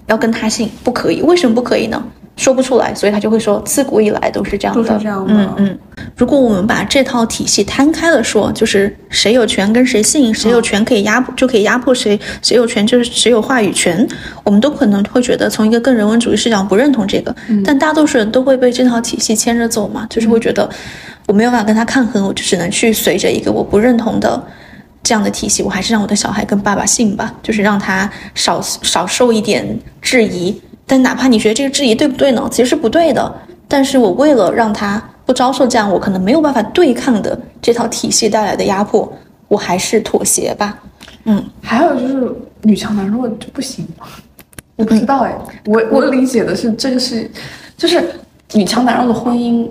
[0.07, 1.21] 要跟他姓不可以？
[1.21, 2.03] 为什么不可以呢？
[2.37, 4.81] 说不出来，所以他就会说，自古以来都是这样的。
[4.81, 5.33] 都是这样的。
[5.33, 5.79] 嗯嗯。
[6.15, 14.07] 如果我们把这套体系摊开了说，就是谁有权跟谁姓，谁有权可以压迫就可以压迫谁，谁有权就是谁有话语权，
[14.43, 17.35] 我们都可能会觉得从一个更人文主义视角不认同这个。
[17.63, 20.67] 但大多数人都会被这套体系牵着走嘛，就是会觉得
[21.27, 24.41] 我没有办法跟他抗衡，我就只能去随着一个我不认同的
[25.03, 30.59] 这样的体系，我还是让我的小孩跟爸爸姓吧，就是让他少少受一点质疑。
[30.91, 32.45] 但哪怕你觉得这个质疑对不对呢？
[32.51, 33.33] 其实是不对的。
[33.65, 39.09] 但是我为了让他不遭受这样我可能没有办法对抗的这套体系带来的压迫，
[39.47, 40.77] 我还是妥协吧。
[41.23, 44.05] 嗯，还有就是女强男弱就不行吗？
[44.75, 45.33] 我不知道哎，
[45.65, 47.31] 我我理解的是这个是，
[47.77, 48.03] 就是
[48.51, 49.65] 女强男弱的婚姻，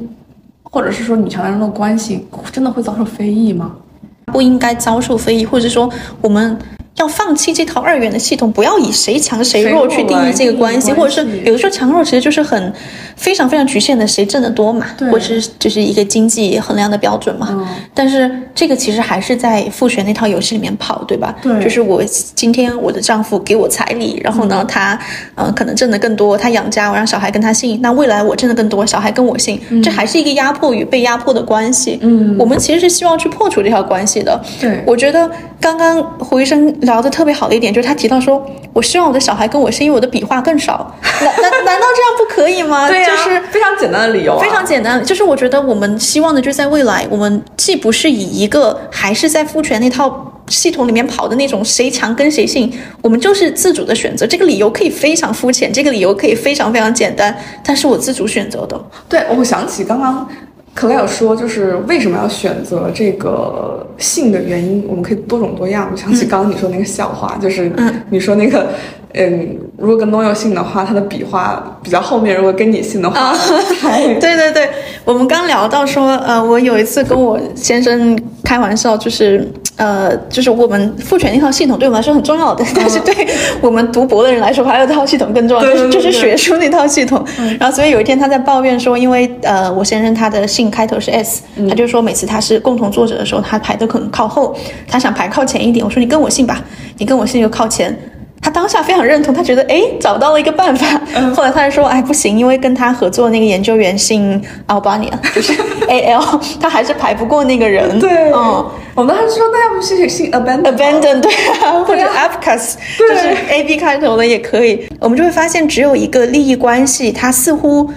[0.62, 3.76] 或者是说女强男弱的关系，真的会遭受非议吗？
[4.24, 5.86] 不应该遭受非议，或者说
[6.22, 6.58] 我们。
[7.00, 12.72] 要放弃这套二元的系统，不要以谁强谁弱去定义这个关系，或者是有的时候强弱其实就是很
[13.16, 17.66] 非常非常局限的，谁挣得多嘛，或者是就是一个经济衡量的标准嘛。
[17.94, 21.34] 但是这个其实还是在父权那套游戏里面跑，对吧？
[21.42, 24.98] 对，就是我今天我的丈夫给我彩礼，然后呢，他
[25.36, 31.98] 嗯可能挣得更多，他养家，我让小孩跟他姓，那未来我挣得更多，小孩跟我姓，这还是一个压迫与被压迫的关系。
[32.02, 34.38] 嗯，我们其实是希望去破除这条关系的。
[34.60, 36.60] 对，我觉得刚刚胡医生。
[36.90, 42.86] 聊的特别好的一点就是他提到说，我希望我的小孩跟我是因为我的笔画更少，难难难道这样不可以吗？
[42.90, 45.02] 对呀，就是非常简单的理由，非常简单。
[45.04, 52.72] 就是我觉得我们希望的就是在未来，我们既不是以一个还是在父权那套系统里面跑的那种谁强跟谁姓，
[53.02, 54.26] 我们就是自主的选择。
[54.26, 58.80] 这个理由可以非常肤浅，这个理由可以非常非常简单，但是我自主选择的。
[59.08, 60.28] 对，我想起刚刚。
[60.74, 65.88] 克莱尔说，就是为什么要选择这个姓的原因，我们可以多种多样。
[65.90, 67.70] 我想起刚刚你说那个笑话，就是
[68.08, 68.68] 你说那个，
[69.14, 73.34] 嗯，如果跟诺佑姓的话，他的笔画比较后面；如果跟你姓的话，
[74.20, 74.68] 对对对，
[75.04, 79.46] 我们刚聊到说，呃，我有一次跟我先生开玩笑，就是。
[79.80, 83.26] 呃，就是我们父权那套系统对我们来说很重要的，但是对
[83.62, 87.24] 我们读博的人来说，还有一套系统更重要，就是就是学术那套系统。
[87.58, 94.54] 然后，所以有一天他在抱怨说，因为呃，我先生他的姓开头是 S，他就说每次他是共同作者的时候，他排的可能靠后，
[94.86, 95.82] 他想排靠前一点。
[95.82, 96.62] 我说你跟我姓吧，
[96.98, 97.98] 你跟我姓就靠前。
[98.42, 101.00] 他当下非常认同，他觉得哎找到了一个办法。
[101.34, 105.52] 后来他就说哎不行，因为跟他合作的那个研究员姓 Albania， 就是
[105.88, 107.98] A L，他还是排不过那个人。
[107.98, 114.88] 对，嗯，我们当时说那要不是姓 Abandon，Abandon，对啊，或者 Abcas，就是 A B 开头的也可以。
[114.98, 117.90] 我们就会发现，只有一个利益关系，它似乎。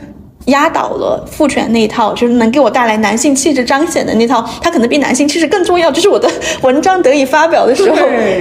[0.45, 5.91] 压倒了父权那一套，就是能给我带来男性气质彰显的那套，它可能比男性气质更重要。
[5.91, 6.29] 就是我的
[6.61, 7.97] 文章得以发表的时候，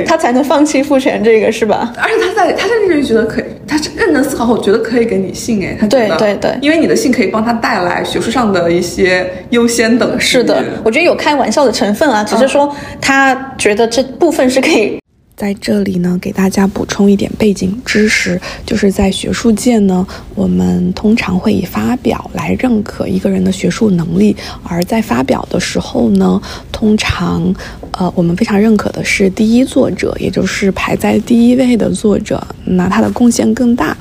[0.06, 1.92] 他才能放弃父权这个，是吧？
[1.96, 10.18] 而且他在他甚至觉得可以，他是认真思考后觉得可以给你性哎，他对对对，因为你的性可以帮他带来学术上的一些优先等。
[10.18, 15.01] 是的，我觉得有开玩笑的成分啊，只是说他觉得这部分是可以。
[15.34, 26.40] 在这里呢，给大家补充一点背景知识，就是在学术界呢，我们通常会以发表来认可一个人的学术能力，而在发表的时候呢，
[26.70, 27.52] 通常，
[27.92, 33.96] 呃，我们非常认可的是第一作者，也就是排在第一位的作者，那他的贡献更大，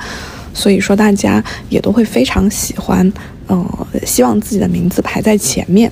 [0.54, 3.10] 所以说大家也都会非常喜欢，
[3.48, 5.90] 呃，希望自己的名字排在前面。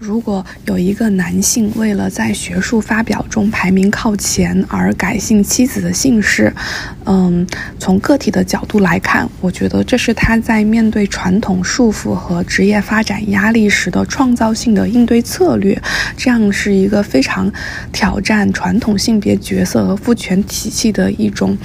[0.00, 6.50] 如果有一个男性为了在学术发表中排名靠前而改姓妻子的姓氏，
[7.04, 7.46] 嗯，
[7.78, 15.78] 从个体的角度来看，我觉得这是他在面对传统束缚和职业发展压力时的创造性的应对策略。
[16.16, 17.52] 这样是一个非常
[17.92, 21.58] 挑战传统性别角色和父权体系的一种。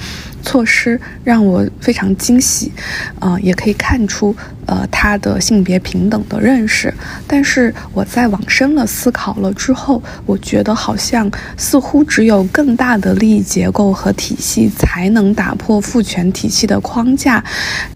[0.46, 2.70] 措施让我非常惊喜，
[3.18, 6.94] 呃，也可以看出，呃，他的性别平等的认识。
[7.26, 17.42] 但是我在往深了思考了之后，我觉得好像似乎只有更大的利益结构和体系才能打破父权体系的框架。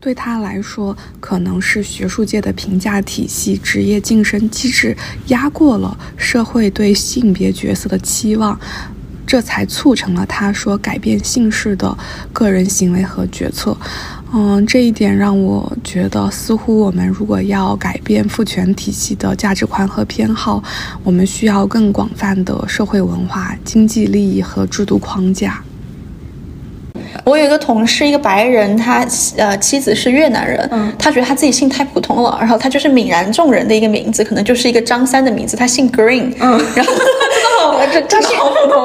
[0.00, 4.96] 对他来说，可能是学术界的评价体系、职业晋升机制
[5.28, 8.58] 压过了社会对性别角色的期望。
[9.30, 11.96] 这才促成了他说改变姓氏的
[12.32, 13.76] 个人行为和决策，
[14.34, 20.60] 嗯，这一点让我觉得，似乎我们如果要改变父权体系的价值观和偏好，
[21.04, 25.62] 我们需要更广泛的社会文化、经济利益和制度框架。
[27.24, 36.92] 我有一个同事，一个白人，他呃妻子是越南人，嗯，他觉得他自己姓太普通了，然后他就是泯然众人的一个名字，可能就是一个张三的名字，他姓 Green，嗯，然后。
[37.86, 38.36] 这他姓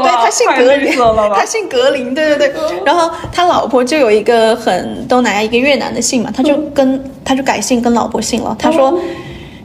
[0.04, 0.96] 对，他姓格林，
[1.34, 2.54] 他姓格林，对对对。
[2.86, 8.56] 然后他老婆就有一个很东南亚一个越南的姓嘛，他就跟他就改姓跟老婆姓了。
[8.60, 8.98] 他说，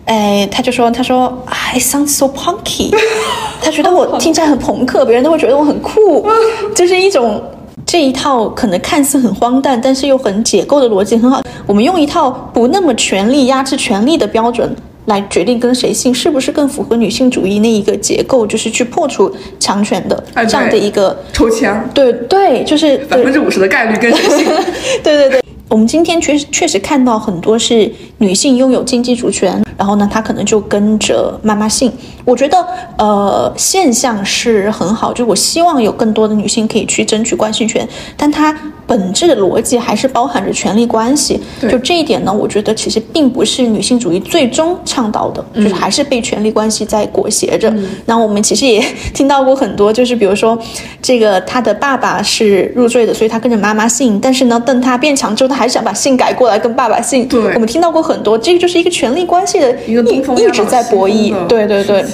[0.06, 2.94] 哎，他就说他说 I sound so punky，
[3.62, 6.26] 他觉得我听起来很朋克，别人都会觉得我很酷，
[6.74, 7.42] 就是一种
[7.86, 11.42] 这一套可能看似很荒诞，但是又很解构的逻辑很好。
[11.66, 14.74] 我们用一套不那么权力压制权力的标准。
[15.10, 21.68] 来决定跟谁姓是不是更符合女性主义那一个结构，就是去破除强权的这样的一个抽签。
[21.92, 24.46] 对对，就是百分之五十的概率跟谁姓。
[25.02, 29.60] 对对对，我们今天确实确实看到很多是女性拥有经济主权。
[29.76, 31.92] 然后呢，他可能就跟着妈妈姓。
[32.24, 32.66] 我觉得，
[32.98, 38.56] 呃，现象是很好，就我希望有更多的女性可以去争取关系权，但它
[38.86, 41.40] 本质的逻辑还是包含着权力关系。
[41.62, 47.72] 就这一点呢，我觉得其实并不是女性主义最终倡导的，就是还是被权力关系在裹挟着。
[48.06, 50.58] 那我们其实也听到过很多，就是比如说，
[51.00, 57.26] 这个他的爸爸是入赘的，所以他跟着妈妈姓，但是呢，等他变强之后，他还是想把姓改过来跟爸爸姓。
[57.26, 59.76] 对，我们听到过很多，这个就是一个权力关系的。
[59.86, 60.02] 一个
[60.34, 62.04] 一直在博弈，对对对，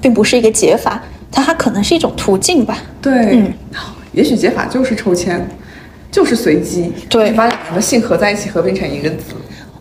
[0.00, 2.78] 并不是一个解法，它它可能是一种途径吧。
[3.02, 3.52] 对，嗯，
[4.12, 5.46] 也许解法就是抽签，
[6.10, 9.34] 就是随机，对，把两个姓合在一起，合并成一个字。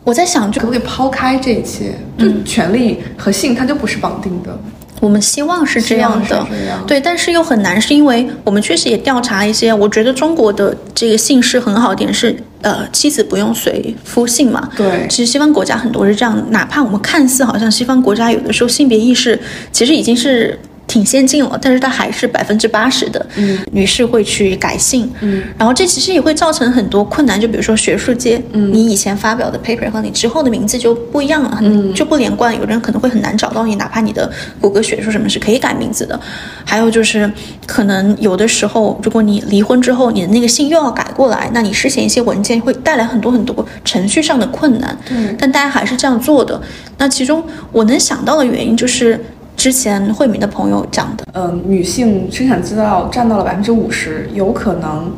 [0.03, 1.93] 我在想，就可不可以抛开这一切？
[2.17, 4.57] 就权力和性，它就不是绑定的。
[4.99, 6.45] 我们希望是这样的，
[6.88, 14.69] 对，但是又很难，是因为我们确实也调查一些，我觉得中国的这个姓氏很好点是，呃，妻子不用随夫姓嘛。
[14.75, 19.39] 对，其实西方国家很多是这样，哪怕我们看似好像西方国家有的时候性别意识
[19.71, 20.60] 其实已经是。
[20.88, 23.23] 挺先进了，但是它还是百分之八十的
[23.71, 36.17] 女士会去改姓，嗯，然后这其实也会造成很多困难，就比如说学术界，嗯，你以前发表的 paper 和你之后的名字就不一样了，嗯，就不连贯，有人可能会很难找到你，哪怕你的谷歌学术什么是可以改名字的，
[36.63, 37.30] 还有就是
[37.65, 46.62] 可能有的时候，如果你离婚之后，你的那个姓又要改过来，那你事前一些文件会带来很多很多程序上的困难，对，但大家还是这样做的，
[46.97, 49.21] 那其中我能想到的原因就是。
[49.58, 55.12] 之前慧敏的朋友讲的，嗯，女性生产资料占到了百分之五十，有可能，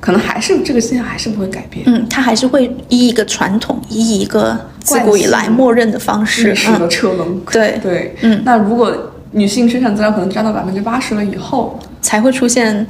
[0.00, 1.84] 可能还是这个现象还是不会改变。
[1.86, 7.40] 嗯，它还是会依一个传统，依一个自古以来默认的方式，历史的车轮。
[7.52, 8.92] 对对，嗯，那如果
[9.30, 12.84] 女性生产资料可能占到百分之八十了以后，才会出现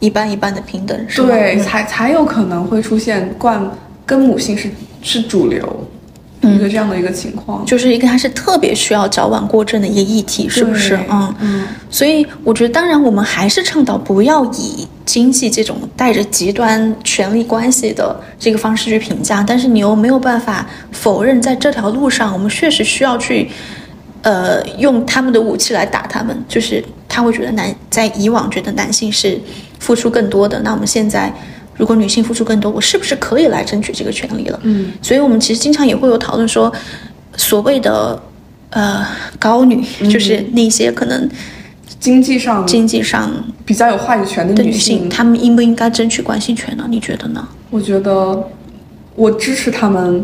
[0.00, 1.28] 一半一半的平等，是吗？
[1.28, 3.70] 对，才才有可能会出现冠
[4.04, 4.68] 跟母性是
[5.00, 5.88] 是主流。
[6.42, 10.96] 一个这样的一个情况，就是一个它是特别需要矫枉过正的一个议题，是不是？
[11.10, 11.66] 嗯嗯。
[11.90, 23.50] 所以我觉得，当然我们还是倡导不要以经济这种带着极端权力关系的这个方式去评价，但是你又没有办法否认，在这条路上，我们确实需要去，
[24.22, 26.44] 呃，用他们的武器来打他们。
[26.46, 29.40] 就是他会觉得男在以往觉得男性是
[29.80, 31.34] 付出更多的，那我们现在。
[31.78, 34.60] 如果女性付出更多，我是不是可以来争取这个权利了？
[34.64, 36.70] 嗯，所以我们其实经常也会有讨论说，
[37.36, 38.20] 所谓的
[38.70, 39.06] 呃
[39.38, 41.30] 高女，就是那些可能
[42.00, 43.32] 经济上经济上
[43.64, 46.84] 比较有话语权的女性，她们应不应该争取关系权呢？
[46.88, 47.48] 你觉得呢？
[47.70, 48.48] 我觉得
[49.14, 50.22] 我支持她们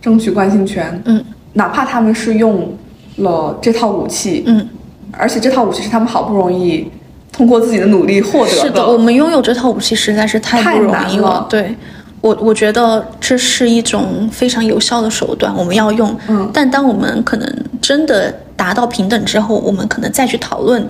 [0.00, 1.00] 争取关系权。
[1.04, 2.74] 嗯，哪怕她们是用
[3.16, 4.42] 了这套武器。
[4.46, 4.66] 嗯，
[5.12, 6.90] 而且这套武器是她们好不容易。
[7.36, 8.62] 通过自己的努力获得的。
[8.62, 11.46] 是的，我们拥有这套武器实在是太不容易了。
[11.50, 11.74] 对，
[12.22, 16.16] 我我觉得这是一种非常有效的手段，我们要用。
[16.28, 16.50] 嗯。
[16.52, 20.86] 但当我们可能真的达到平等之后，我们可能再去讨论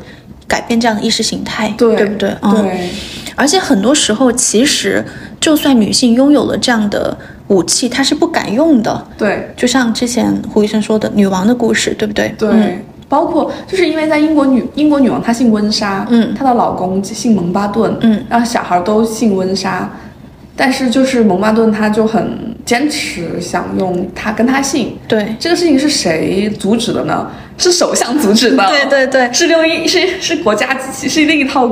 [0.46, 2.30] 改变这样的意识形态，对不对？
[2.40, 2.90] 对。
[3.34, 5.04] 而且很多时候，其实
[5.40, 7.14] 就算女性拥有了这样的
[7.48, 9.06] 武器，她是不敢用的。
[9.18, 12.34] 对，就像之前胡医生说的女王的故事，对不对？
[12.38, 19.90] 对，包括就是因为在英国女英国女王她姓温莎，嗯，她的老公姓蒙巴顿，嗯，然后小孩都姓温莎，
[20.56, 24.96] 但是就是蒙巴顿他就很坚持想用他跟他姓。
[25.06, 27.30] 对，这个事情是谁阻止的呢？
[27.58, 28.64] 是首相阻止的。
[28.68, 31.68] 对对对，是另一是是国家机器，是另一套。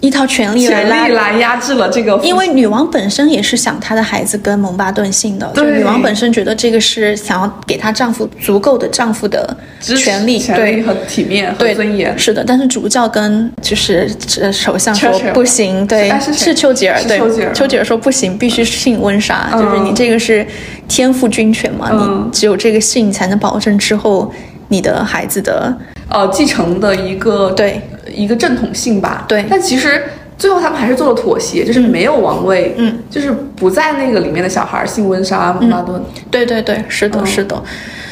[0.00, 12.42] 一套权力权力来压制了这个，因为女王本身也是想她的孩子跟蒙巴顿姓的，对，女王本身觉得这个是想要给她丈夫足够的丈夫的权利、权利和体面和尊严，是的。
[12.42, 14.08] 但是主教跟就是
[14.50, 17.18] 首相说不行，对，是丘吉尔，对，
[17.52, 17.84] 丘吉尔。
[17.84, 20.46] 说不行，必须姓温莎，就是你这个是
[20.86, 24.32] 天赋军权嘛，你只有这个姓才能保证之后
[24.68, 25.76] 你的孩子的。
[26.08, 27.80] 呃，继承的一个对
[28.12, 29.44] 一个正统性吧，对。
[29.48, 30.02] 但其实
[30.36, 36.02] 最后他们还是做了妥协，就是没有王位，嗯，就是不在那个里面的小孩姓温莎蒙巴顿。
[36.30, 37.62] 对对对，是的，是的。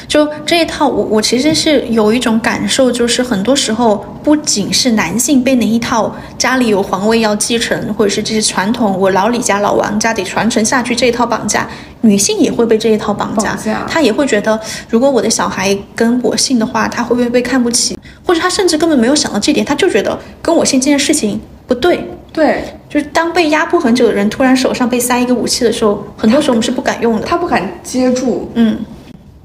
[0.08, 11.68] 就这一套，我我其实是有一种感受，就是很多时候不仅是男性被那一套家里有皇位要继承，或者是这些传统，我老李家老王家得传承下去这一套绑架，
[12.00, 13.54] 女性也会被这一套绑架，
[13.86, 17.98] 她也会觉得，如果我的小孩跟我姓的话，他会不会被看不起？
[18.26, 22.00] 或者他甚至根本没有想到这点，他就觉得跟我姓这件事情不对。
[22.32, 28.78] 对，就是当被压迫很久的人突然手上被塞一个武器的时候，很多时候我们是不敢用的，他不敢接住，嗯。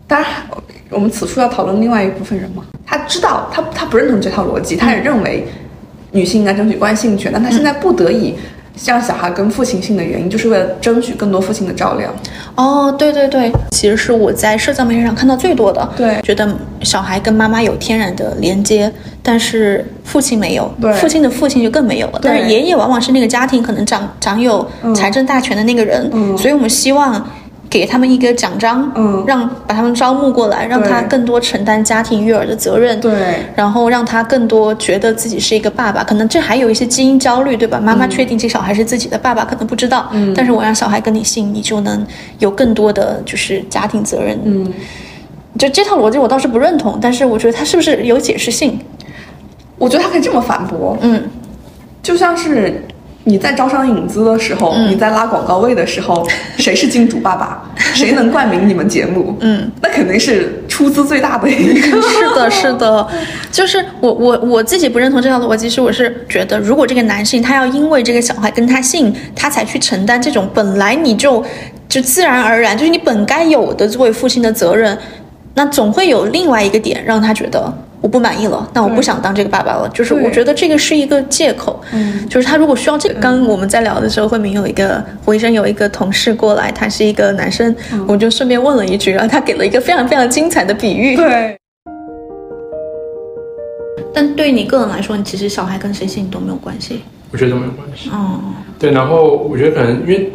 [0.07, 0.29] 当然，
[0.89, 2.63] 我们此处要讨论另外一部分人嘛。
[2.85, 5.47] 他知道，他他不认同这套逻辑，他也认为
[6.11, 8.35] 女性应该争取关性权，但他现在不得已
[8.85, 12.13] 让小孩跟父亲姓的原因，就是为了争取更多父亲的照料。
[12.55, 15.89] 哦，对对对，其实是我在社交媒体上看到最多的。
[15.95, 16.47] 对，觉得
[16.81, 18.91] 小孩跟妈妈有天然的连接，
[19.23, 22.19] 但是父亲没有，对，父亲的父亲就更没有了。
[22.21, 27.25] 但是爷爷往往是那个家庭可能掌掌有财政大权的那个人，所以我们希望。
[27.73, 33.11] 给他们一个奖章，嗯，让把他们招募过来，让他更多承担家庭育儿的责任，对，
[33.55, 36.03] 然后让他更多觉得自己是一个爸爸。
[36.03, 37.79] 可能这还有一些基因焦虑，对吧？
[37.79, 42.05] 妈妈确定这小孩是自己的爸爸，可能不知道，嗯，但是我让小孩跟你姓，你就能
[42.37, 44.71] 有更多的就是家庭责任，嗯，
[45.57, 48.79] 就这套逻辑我倒是不认同，但是我觉得他是不是有解释性？
[49.79, 51.23] 我觉得他可以这么反驳，嗯，
[52.03, 52.83] 就像是。
[53.25, 57.63] 你在招商引资的时候，你在拉广告位的时候， 谁是金主爸爸？
[57.93, 59.35] 谁能冠名你们节目？
[59.39, 62.01] 嗯，那肯定是出资最大的一个。
[62.01, 63.07] 是的，是的，
[63.51, 71.43] 就是我我我自己不认同这条逻辑，是我是觉得，如果这个男性他要因为这个小孩跟他姓，他才去承担这种本来你就
[71.87, 74.97] 就自然而然就是你本该有的作为父亲的责任，
[75.53, 77.71] 那总会有另外一个点让他觉得。
[78.03, 79.89] 我不满意了，那我不想当这个爸爸了。
[79.93, 81.81] 就是我觉得这个是一个借口。
[81.93, 87.73] 嗯，就是他如果需要这个，刚我们在聊的时候，慧明有一个胡医生有一个同事过来，他是一个男生，
[88.05, 91.15] 我就顺便问了一句，然后他给了一个非常非常精彩的比喻。
[91.15, 91.57] 对。
[94.13, 97.03] 但对于你个人来说，你其实小孩跟谁姓都没有关系。
[97.31, 98.09] 我觉得都没有关系。
[98.09, 98.41] 哦。
[98.77, 100.29] 对，然后我觉得可能因为。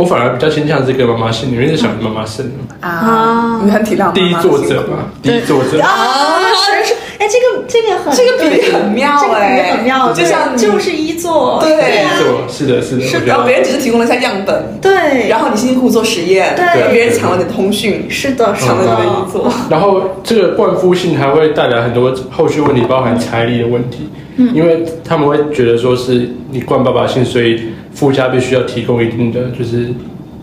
[0.00, 5.78] 我反而比较倾向这个妈妈姓，因为是小孩妈妈生啊，你很体谅第一作者嘛，第一作者。
[5.82, 19.04] 啊，是是，哎，这个这个很这个比例很妙哎，很妙，就像就是一作，对，一作是的，是的，是然后别人只是提供了一下样本，对，然后你辛辛苦苦做实验，对，别人抢了你的通讯，是的，抢了你的。
[19.04, 24.08] 一作，然后这个冠夫姓还会带来很多后续问题，包含彩礼的问题，
[24.38, 27.60] 嗯，因为他们会觉得说是你冠爸爸姓，所以
[27.92, 29.92] 夫家必须要提供一定的就是。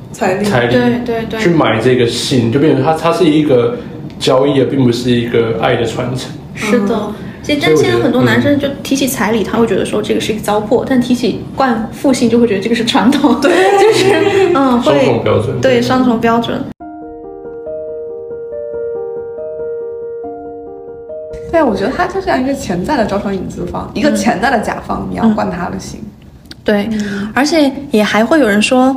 [0.10, 3.78] 彩礼，对对对，去买这个信，就变成它，它是一个
[4.18, 6.32] 交易，而并不是一个爱的传承。
[6.56, 13.40] 是的，其实但现在很多男生就提起彩礼，他会觉得说这个是一个糟粕；但提起冠父姓，就会觉得这个是传统。
[13.40, 15.62] 对， 就是嗯，双重标准。
[15.62, 16.60] 对，双重标准。
[21.52, 26.00] 对，我觉得他就像一个潜在的招商引资方，一个潜在的甲方，你要冠他的姓。
[26.68, 26.88] 对，
[27.34, 28.96] 而且也还会有人说。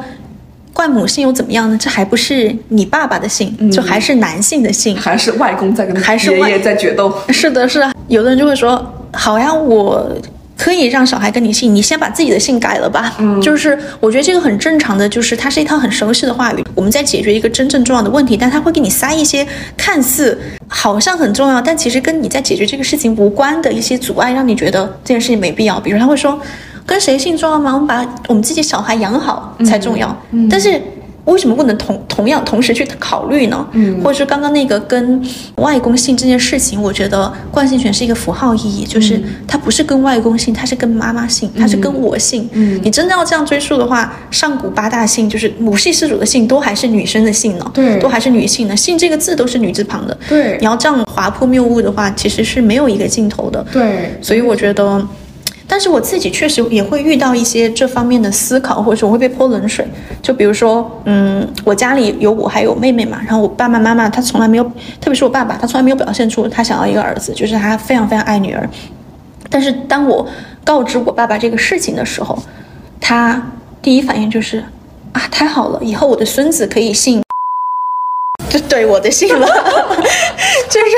[0.73, 1.77] 怪母姓又怎么样呢？
[1.79, 7.13] 这还不是你爸爸的姓，就还是男性的姓，还是外公在跟还是爷爷在决斗。
[7.29, 7.93] 是的，是的。
[8.07, 8.81] 有的人就会说
[9.13, 10.11] ：“好呀，我
[10.57, 16.65] 可以让小孩跟你姓，你先把自己的姓改了吧。”嗯，就是我觉得这个很正常的，就是它是一套很熟悉的话语。
[16.77, 25.81] 我们在解决一个真正重要的问题，但他会给你塞一些看似好像很重要，但其实跟你在解决这个事情无关的一些阻碍，让你觉得这件事情没必要。
[25.81, 26.41] 比如他会说。
[26.87, 27.73] 跟谁姓重要吗？
[27.75, 30.15] 我们把我们自己小孩养好才重要。
[30.51, 30.81] 但是
[31.27, 33.65] 为什么不能同同样同时去考虑呢？
[33.73, 35.23] 嗯，或者是刚刚那个跟
[35.57, 42.49] 外公姓这件事情，我觉得惯性权是一个符号意义，就是它不是跟外公姓，它是跟妈妈姓，它是跟我姓。
[42.53, 47.71] 嗯，你真的要这样追溯的话，上古八大姓就是母系氏族的姓，都还是女生的姓呢。
[47.73, 50.17] 对，都还是女性的姓，这个字都是女字旁的。
[50.29, 53.65] 对，你要这样划破谬误的话，其实是没有一个尽头的。
[53.71, 55.07] 对，所以我觉得。
[55.71, 59.87] 但是我自己确实也会遇到一些这方面的思考，或者说我会被泼冷水。
[60.21, 64.65] 就比如说，嗯，我家里有我还有妹妹嘛，然后我爸爸妈妈他从来没有，
[65.01, 68.69] 特别是我爸爸，他从来没有表现出他想要一个儿子，就是他非常非常爱女儿。
[69.49, 70.27] 但是当我
[70.65, 72.37] 告知我爸爸这个事情的时候，
[73.01, 73.41] 他
[73.81, 74.65] 第一反应就是
[75.13, 77.23] 啊，太好了，以后我的孙子可以姓，
[78.49, 79.47] 就对我的姓了，
[80.69, 80.97] 就是，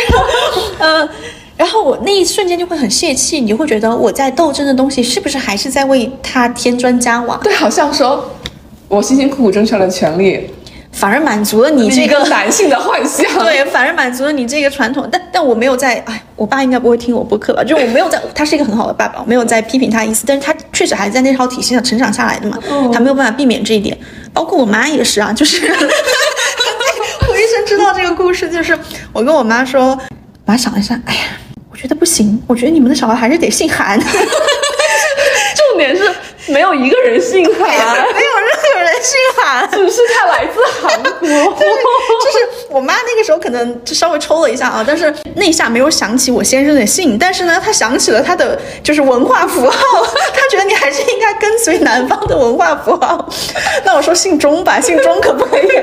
[0.79, 1.09] 嗯。
[1.63, 7.37] 然后我那一瞬间就会很泄气，你就会觉得我在斗争的东西是不是还是在为他添砖加瓦？
[7.37, 8.29] 对，好像说
[8.89, 10.51] 我辛辛苦苦争取了权利，
[10.91, 13.25] 反而满足了你这个 男性的幻想。
[13.47, 15.09] 对，反而满足了你这个传统。
[15.13, 17.63] 但但我没有在，哎，我爸应该不会听我播客吧？
[17.63, 20.25] 就我没有在，他是一个很好的爸爸，我没有在批评他意思。
[20.27, 22.59] 但是他确实还在那套体系上成长下来的嘛，
[22.93, 23.97] 他没有办法避免这一点。
[24.33, 28.77] 包括我妈也是啊，就是 我一生知道这个故事，就是
[29.13, 29.97] 我跟我妈说，
[30.45, 31.21] 妈想一下，哎呀。
[31.83, 33.99] 我觉得不行，我觉得你们的小孩还是得姓韩。
[35.57, 36.09] 重点是
[36.47, 41.11] 没有一个人姓韩，没有任何人姓韩，只是他来自韩国。
[41.19, 49.79] 就是我妈那个时候可能就稍微抽了一下啊，但是那一下没有想起我先生的姓，但是呢，她想起了他的就是文化符号，
[50.33, 53.29] 她觉得你还是应该跟随南方的文化符号。
[53.85, 55.63] 那我说姓钟吧，姓钟可不可以？
[55.69, 55.83] 对，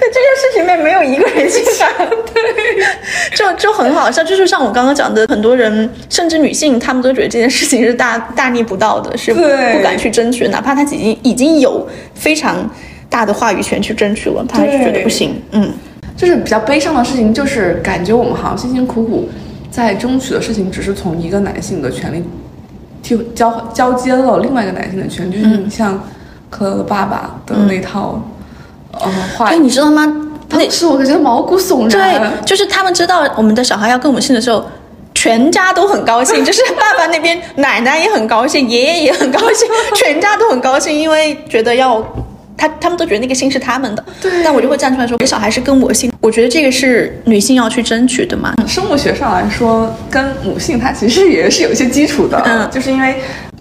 [0.00, 2.42] 这件事情里面没有一个人姓韩，对，
[3.34, 9.42] 就就很好笑，就是像我刚刚讲的，很多人甚至女性，她们都觉得这件事情是大大逆不道的，是不
[9.82, 12.56] 敢去争取，哪怕她已经已经有非常
[13.08, 15.40] 大的话语权去争取了，他还是觉得不行。
[15.50, 15.72] 嗯，
[16.20, 19.26] 就是比较悲伤的事情，就是感觉我们好像辛辛苦苦
[19.70, 22.22] 在争取的事情，只是从一个男性的权利
[23.02, 25.98] 替交交接了另外一个男性的权利，就是你像
[26.50, 28.20] 可乐的爸爸的那套
[28.92, 30.28] 呃话，对，你知道吗？
[30.46, 32.20] 当时我觉得毛骨悚然。
[32.20, 34.62] 对，就是他们知道我们的小孩要跟我们姓的时候。
[35.12, 42.02] 全家都很高兴，就是爸爸那边奶奶也很高兴，爷爷也很高兴， 全家都很高兴，因为觉得要
[42.60, 44.04] 他，他们都觉得那个姓是他们的。
[44.20, 44.30] 对。
[44.44, 48.54] 但我就会站出来说，我小孩是跟我姓，我觉得这个是女性要去争取的嘛。
[48.66, 53.14] 生物学上来说，跟母性它其实也是有一些基础的，嗯，就是因为。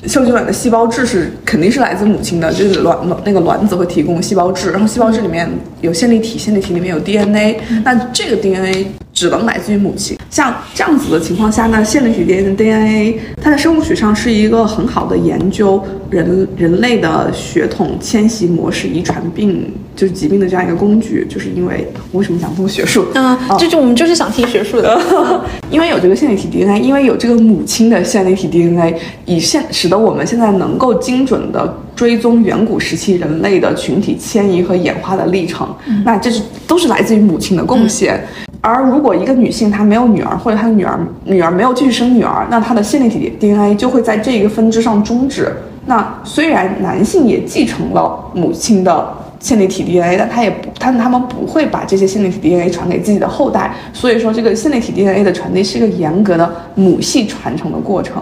[0.07, 5.45] 受精卵的细胞质是肯定是来自母亲的，就是卵卵那个卵子会提供细胞质，然后细胞质里面
[5.81, 10.17] 有线粒体，线粒体里面有 DNA，那这个 DNA 只能来自于母亲。
[10.29, 21.25] 像这样子的情况下，那线粒体 DNA 它在生物学上是一个很好的研究人人类的血统迁徙模式、遗传病就是疾病的这样一个工具。
[21.27, 23.05] 就是因为为什么讲这么学术？
[23.15, 25.01] 嗯，这，就是我们就是想听学术的，
[25.71, 28.95] 因为有这个线粒体 DNA，因为有这个母亲的线粒体 DNA，
[29.25, 35.67] 以现使得我们现在能够精准的追踪远古时期人类的群体迁移和演化的历程，
[36.05, 38.23] 那这是都是来自于母亲的贡献。
[38.61, 45.51] 而如果一个女性她没有女儿，或者她的女儿女儿没有继续生女儿，那她的线粒体 DNA 就会在这个分支上终止。
[45.85, 53.73] 那虽然男性也继承了母亲的线粒体 DNA，但他也不，但他们不会把这些线粒体 DNA 传给自己的后代。
[53.93, 58.21] 所以说，这个线粒体 DNA 的传递是一个严格的母系传承的过程。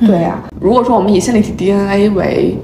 [0.00, 2.56] 对呀，如果说我们以线粒体 DNA 为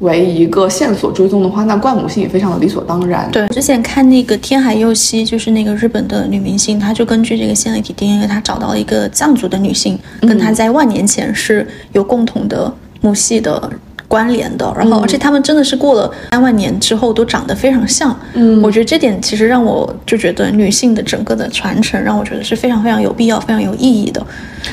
[0.00, 3.28] 为一个线索追踪的话，那冠母性也非常的理所当然。
[3.30, 12.72] 对，之前看那个天海佑希，就是那个日本的女明星，她就根据这个线粒体 DNA，她找到了一个藏族的女性，跟她在万年前是有共同的
[13.02, 13.70] 母系的
[14.08, 14.72] 关联的。
[14.74, 18.18] 然后，而且他们真的是过了三万年之后都长得非常像。
[18.32, 24.24] 嗯，我觉得这点其实让我就觉得女性的整个的传承，让我觉得是非常非常有必要、非常有意义的。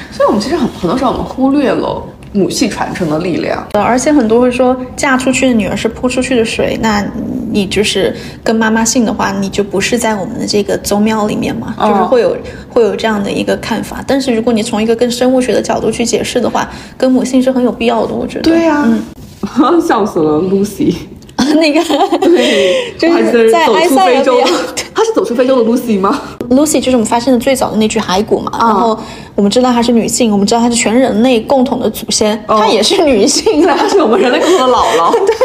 [0.10, 2.02] 所以我们其实很很多时候我们忽略了
[2.34, 3.66] 母系传承的力量。
[3.72, 7.04] 对，而且很多会说嫁出去的女儿是泼出去的水，那
[7.52, 12.38] 你就是跟妈妈姓的话，你就不是在我们的这个宗庙里面嘛，就是会有
[12.70, 14.04] 会有这样的一个看法。
[14.06, 18.42] 但是如果你从一个更生物学的角度去解释的话，跟母姓是很有必要的，我觉得。
[18.42, 18.88] 对呀，
[19.88, 20.94] 笑死了，Lucy。
[21.56, 21.80] 那个，
[22.20, 24.48] 对，就是在埃塞俄比亚，
[24.94, 26.20] 他是走出非洲的 Lucy 吗
[26.50, 28.52] ？Lucy 就是我们发现的最早的那具骸骨嘛。
[28.60, 28.98] 然后
[29.36, 35.12] 我们知道她是女性，我们知道她是全人类共同的祖先，她也是女性， 她是我们人类共同的姥姥。
[35.12, 35.36] 对，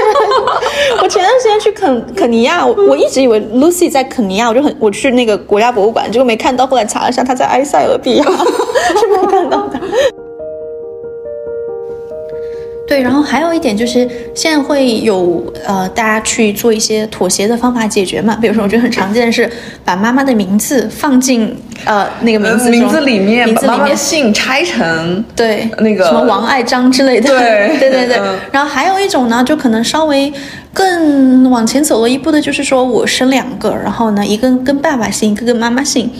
[1.03, 8.24] 我前段时间去肯肯尼亚，我一直以为 Lucy 在肯尼亚，我就很我去那个国家博物馆，结果没看到，后来查了一下，她在埃塞俄比亚，
[8.98, 9.80] 是没看到的。
[12.93, 18.36] 对，然后还有一点就是现在会有呃，大家去做一些妥协的方法解决嘛。
[18.38, 19.51] 比如说，我觉得很常见的是
[19.82, 27.28] 把妈妈的名字放进呃那个名字名字里面，名字里面姓拆成对那个什么王爱章之类的。
[27.32, 28.20] 对对对对。
[28.51, 30.30] 然后还有一种呢，就可能稍微。
[30.73, 36.11] 更往前走了一步的，就是说我生两个，然后呢，一个跟爸爸姓，一个跟妈妈姓，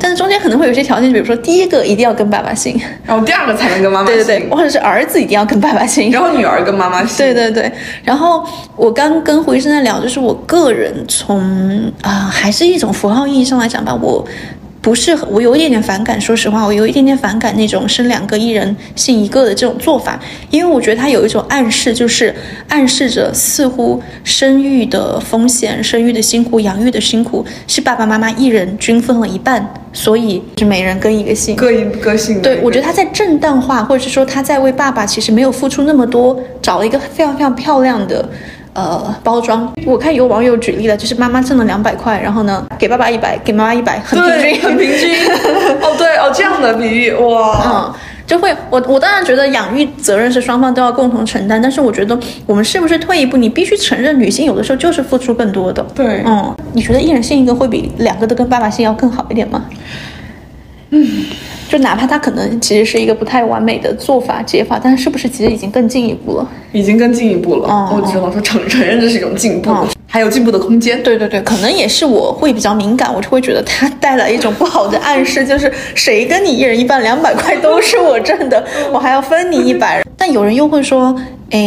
[0.00, 7.70] 但是中间可能会有些条件，比如说第一个一定要跟爸爸姓，然后第二个才能跟妈妈姓，对对对，或者是儿子一定要跟爸爸姓，然后女儿跟妈妈姓，对对对。
[8.02, 8.44] 然后
[8.76, 11.40] 我刚跟胡医生在聊，就是我个人从
[12.02, 14.26] 啊，还是一种符号意义上来讲吧，我。
[14.82, 16.18] 不是，我有一点点反感。
[16.18, 20.18] 说实话，我有一点点反感那种生两个一人姓一个的这种做法，
[20.48, 22.34] 因为我觉得它有一种暗示，就是
[22.68, 32.40] 暗示着似乎生育的风险、生育的辛苦、养育的辛苦是爸爸妈妈一人均分了一半，所以是每人跟一个姓，各一个姓。
[32.40, 38.26] 对，我觉得他在正当化，或者是说他在为爸爸其实没有付出那么多，找了一个非常非常漂亮的。
[38.72, 45.14] 呃，包装，我看有网友举例了，就是妈妈挣了两百块，然后呢，给爸爸一百，给妈妈一百，很平均，很平均。
[45.82, 47.94] 哦，对，哦，这样的比喻，哇，嗯，
[48.26, 52.16] 就会，我我当然觉得养育责任是双方都要共同承担，但是我觉得
[52.46, 55.82] 我们是不是退一步，你必须承认女性有的时候就是付出更多的。
[55.94, 59.64] 对，嗯，你觉得一人姓一个会比两个都跟爸爸姓要更好一点吗？
[60.90, 61.24] 嗯。
[61.70, 66.50] 就哪怕他可能其实是一个不太完美的做法解法，但是是不是其实已经更进一步了？
[66.72, 67.68] 已经更进一步了。
[67.94, 69.72] 我只能说承承认这是一种进步，
[70.08, 71.00] 还有进步的空间。
[71.00, 80.02] 对对对，可能也是我会比较敏感，我就会觉得他带来一种不好的暗示，就是谁跟你一人一半两百块都是我挣的，我还要分你一百。
[80.18, 81.14] 但有人又会说，
[81.50, 81.58] 哎，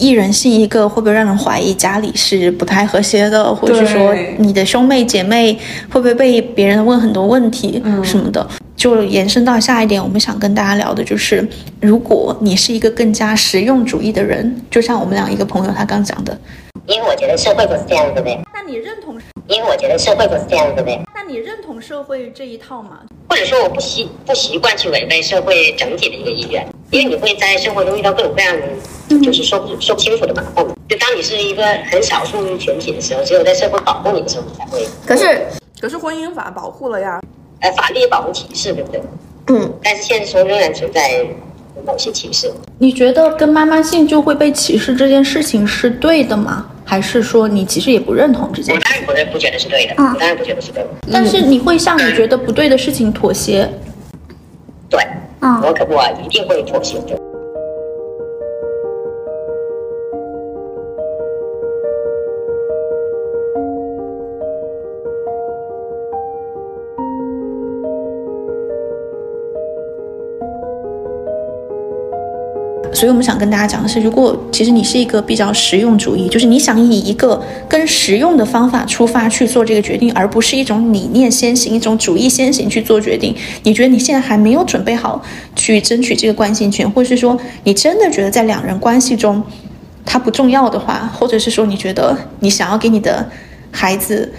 [0.00, 5.52] 一人姓一个会不会让人怀疑家里是不太和谐的，或者是说你的兄妹姐妹
[5.90, 8.46] 会不会被别人问很多问题什么的？
[8.76, 11.46] 就延伸到下一点，我们想跟大家聊的就是，
[11.80, 16.38] 如果你是一个更加实用主义的人，就像我们俩一个朋友他刚讲的，
[16.86, 18.30] 因为我觉得社会就是这样子的。
[18.52, 19.18] 那你认同？
[19.48, 21.00] 因为我觉得社会就是这样子的。
[21.14, 23.00] 那你认同社会这一套吗？
[23.28, 28.54] 或者说我不习不习惯去违背社会整体的一个意愿，因为你会在生活中遇到各种各样
[29.08, 30.64] 的，就是说不说不清楚的麻烦。
[30.88, 34.86] 就当你是一个很少数群体的时候，只有在社会保护你的时候，你才会。
[35.06, 35.46] 可是，
[35.80, 37.20] 可是婚姻法保护了呀。
[37.60, 39.00] 呃，法律保护歧视，对不对？
[39.48, 39.72] 嗯。
[39.82, 41.26] 但是现实中仍然存在
[41.86, 42.52] 某些歧视。
[42.78, 46.66] 你觉得跟妈妈姓就会被歧视这件事情是对的吗？
[46.84, 48.80] 还是说你其实也不认同这件事？
[48.80, 49.94] 我当然不认，不觉得是对的。
[49.96, 50.88] 我当然不觉得是对的。
[51.10, 53.68] 但是你会向你觉得不对的事情妥协？
[54.88, 55.00] 对。
[55.40, 55.60] 嗯。
[55.62, 57.18] 我可我一定会妥协的。
[72.96, 77.38] 所以我们想跟大家讲的是，如果其实你是一个比较实用主义，就是你想以一个
[77.68, 83.36] 更实用的方法出发去做这个决定，而不是一种理念先行、一种主义先行去做决定。
[83.64, 85.22] 你觉得你现在还没有准备好
[85.54, 89.42] 去争取这个关系权，或者是说你真的觉得在两人关系中
[90.06, 93.28] 它不重要的话，或者是说你觉得你想要给你的
[93.70, 94.32] 孩子。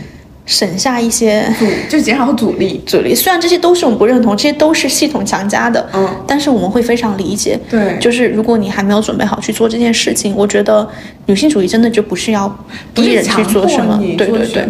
[0.48, 2.82] 省下一些阻，就减少阻力。
[2.86, 7.60] 阻力虽然这些都是我们不认同，这些都是系统强加的，嗯，但是我们会非常理解。
[7.70, 10.88] 对，就是如果你还没有准备好去做这件事情，我觉得
[11.26, 12.48] 女性主义真的就不是要
[12.94, 14.66] 逼人去做什么，对对对，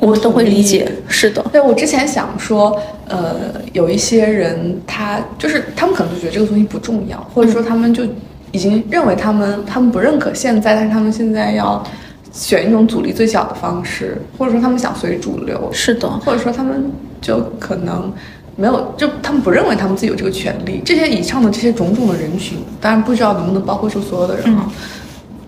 [0.00, 0.90] 我们都会理解。
[1.06, 2.74] 是的，对我之前想说，
[3.06, 3.36] 呃，
[3.74, 8.02] 有一些人他就是他们可能就觉得这个东西不重要，或者说他们就
[8.52, 11.84] 已经认为他们他们不认可现在，但是他们现在要。
[12.34, 18.12] 选一种阻力最小的方式，或者说他们想随主流，是的，或者说他们就可能
[18.56, 20.82] 没有，就他们不认为他们自己有这个权利。
[20.84, 24.68] 这些以上的这些种种的人群，当然不知道能不能包括住所有的人啊。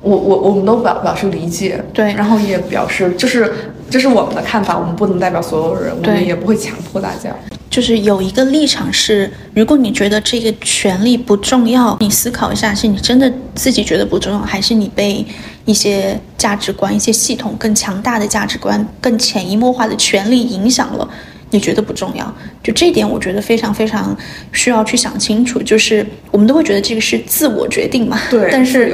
[0.03, 3.53] 我我我们都表表示理解，对，然后也表示就是
[3.91, 7.35] 这是我们的看法，我们不能代表所有人，我们也不会强迫大家。
[7.69, 15.27] 就是有一个立场是，如果你觉得这个权利不重要，你思考一下，是你真的自己觉得不重要，还是你被
[15.67, 21.07] 一些价值观、一些系统更强大的价值观、更潜移默化的权利影响了？
[21.51, 24.15] 你觉得不重要，就这一点，我觉得非常非常
[24.53, 25.63] 需要去想清楚。
[25.63, 28.49] 就是我们都会觉得这个是自我决定嘛，对。
[28.51, 28.93] 但是。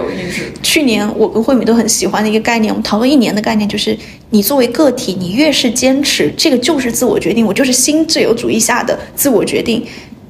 [0.62, 3.96] 去年我跟慧敏都很喜欢的一个概念，我们讨论一年的概念，就是
[4.30, 9.84] 你作为个体，你越是坚持这个就是自我决定，我就是新自由主义下的自我决定，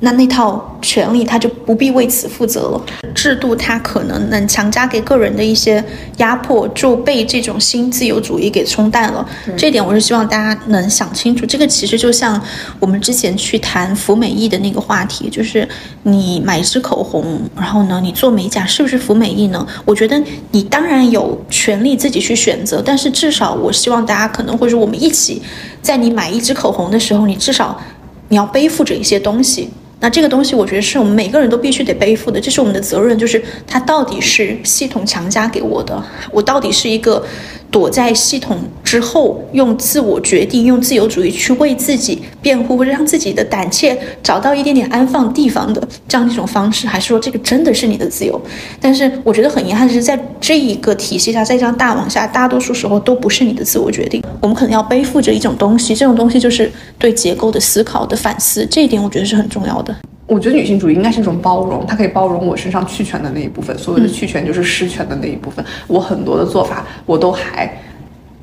[0.05, 2.85] 那那套权利他就不必为此负责了。
[3.15, 5.83] 制度它可能能强加给个人的一些
[6.17, 9.25] 压迫，就被这种新自由主义给冲淡了。
[9.57, 11.47] 这点我是希望大家能想清楚。
[11.47, 12.41] 这个其实就像
[12.81, 15.69] 我们之前去谈服美役的那个话题，就是
[16.03, 19.65] 你买一支口红，然后呢，你做美甲是不是服美役呢？
[19.85, 25.41] 我觉得你当然有权利自己去选择，但是至少我希望大家可能会说，我们一起
[25.81, 27.81] 在你买一支口红的时候，你至少
[28.29, 29.71] 你要背负着一些东西。
[30.03, 33.17] 那这个东西，我觉得是我们每个人都必须得背负的，这是我们的责任。
[33.17, 37.25] 就是它到底是系统强加给我的，我到底是一个。
[37.73, 48.39] 躲在系统之后，用自我决定、用自由主义去为自己辩护，或者让自己的胆怯找到一点点安放地方的这样一种方式，还是说这个真的是你的自由？
[48.79, 54.23] 但是我觉得很遗憾的是，在这一个体系下，在这样大网下，大多数时候都不是你的自我决定。
[54.43, 58.67] 我们可能要背负着一种东西，这种东西就是对结构的思考的反思。
[58.71, 59.97] 这一点我觉得是很重要的。
[60.33, 65.65] 我觉得女性主义应该是一种包容，它可以包容我身上去权的那一部分，所谓的去权就是失权的那一部分。
[65.87, 67.71] 我很多的做法，我都还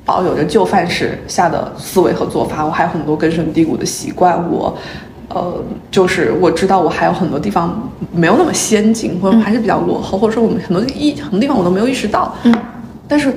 [0.05, 4.37] 保有着旧范式下的思维和做法，我还有很多根深蒂固的习惯。
[4.51, 4.77] 我，
[5.29, 12.35] 呃，就是我知道我还有很多地方没有那么先进，或者还是比较落后，或者说我们很多意很多地方我都没有意识到。
[12.43, 12.55] 嗯，
[13.07, 13.33] 但是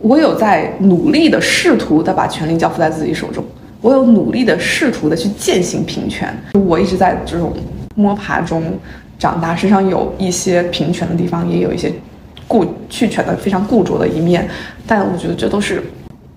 [0.00, 3.44] 我有在努力的试图的把权力交付在自己手中。
[3.80, 7.52] 我有努力的试图的去践行平权，我一直在这种
[7.94, 8.62] 摸爬中
[9.18, 11.92] 长大，身上有一些平权的地方，也有一些
[12.46, 14.48] 固去权的非常固着的一面，
[14.86, 15.82] 但我觉得这都是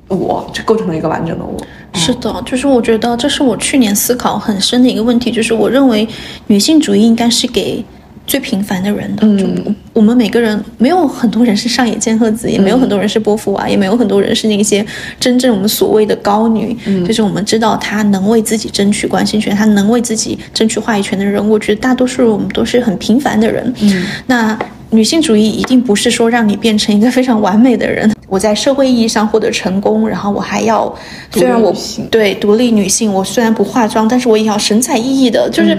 [0.07, 1.59] 我，这构成了一个完整的我。
[1.93, 6.07] 是的，就是我觉得这是我去年思考很深的一个问题，就是我认为
[6.47, 7.83] 女性主义应该是给。
[8.25, 14.83] 最平凡的人的，嗯我们每个人没有很多人是上野千鹤子，也没有很多人是波伏娃，也没有很多人是那些
[15.19, 21.47] 真正我们所谓的高女，就是我们知道她能为自己争取关心权，她能为自己争取话语权的人。
[21.47, 23.73] 我觉得大多数我们都是很平凡的人。
[23.81, 24.57] 嗯，那
[24.89, 28.11] 女性主义一定不是说让你变成一个非常完美的人。
[28.27, 30.91] 我在社会意义上获得成功，然后我还要，
[31.31, 31.75] 虽然我
[32.09, 35.77] 对独立女性，我虽然不化妆，但是我也要神采奕奕的，就是。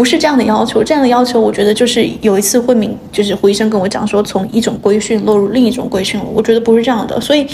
[0.00, 6.24] 不是这样的要求，这样的要求，我觉得就是有一次慧敏，就是胡医生跟我讲说，从一种规训落入另一种规训了。
[6.34, 7.46] 我觉得不是这样的，所以，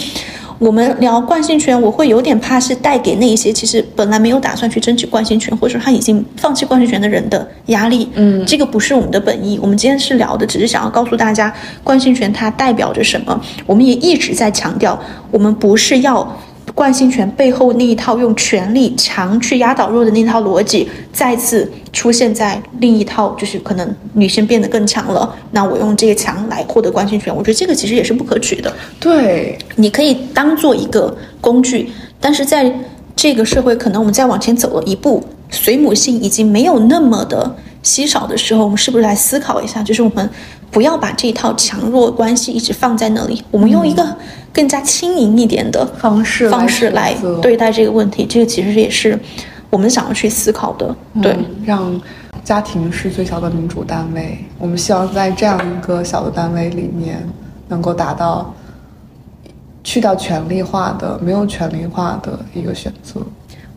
[0.57, 8.07] 我们聊惯性权，我会有点怕是带给那一些其实本来没有打算去争取惯性权，或者说他已经放弃惯性权的人的压力。
[8.13, 9.59] 嗯，这个不是我们的本意。
[9.61, 13.37] 我们今天是聊的，只是想要告诉大家惯性权它代表着什么。
[13.65, 14.97] 我们也一直在强调，
[15.31, 16.25] 我们不是要。
[16.77, 28.71] 惯性权背后那一套用权力强去压倒弱的那套逻辑，再次出现在另一套，就是可能女生变得更强了，那我用这个强来获得惯性权，我觉得这个其实也是不可取的。
[28.99, 32.71] 对，你可以当做一个工具，但是在
[33.15, 40.29] 这个社会，可能我们再往前走了一步，随母性已经没有那么的稀少的时候，我们是不是来思考一下，就是我们。
[40.69, 44.15] 不要把这一套强弱关系一直放在那里，我们用一个
[44.53, 48.25] 更加轻盈一点的方式方式来对待这个问题。
[48.25, 49.17] 这个其实也是
[49.69, 50.95] 我们想要去思考的。
[51.21, 51.99] 对，让
[52.43, 57.27] 家庭是最小的民主单位，我们希望在这样一个小的单位里面，
[57.67, 58.53] 能够达到
[59.83, 63.21] 去掉权力化的、没有权力化的一个选择。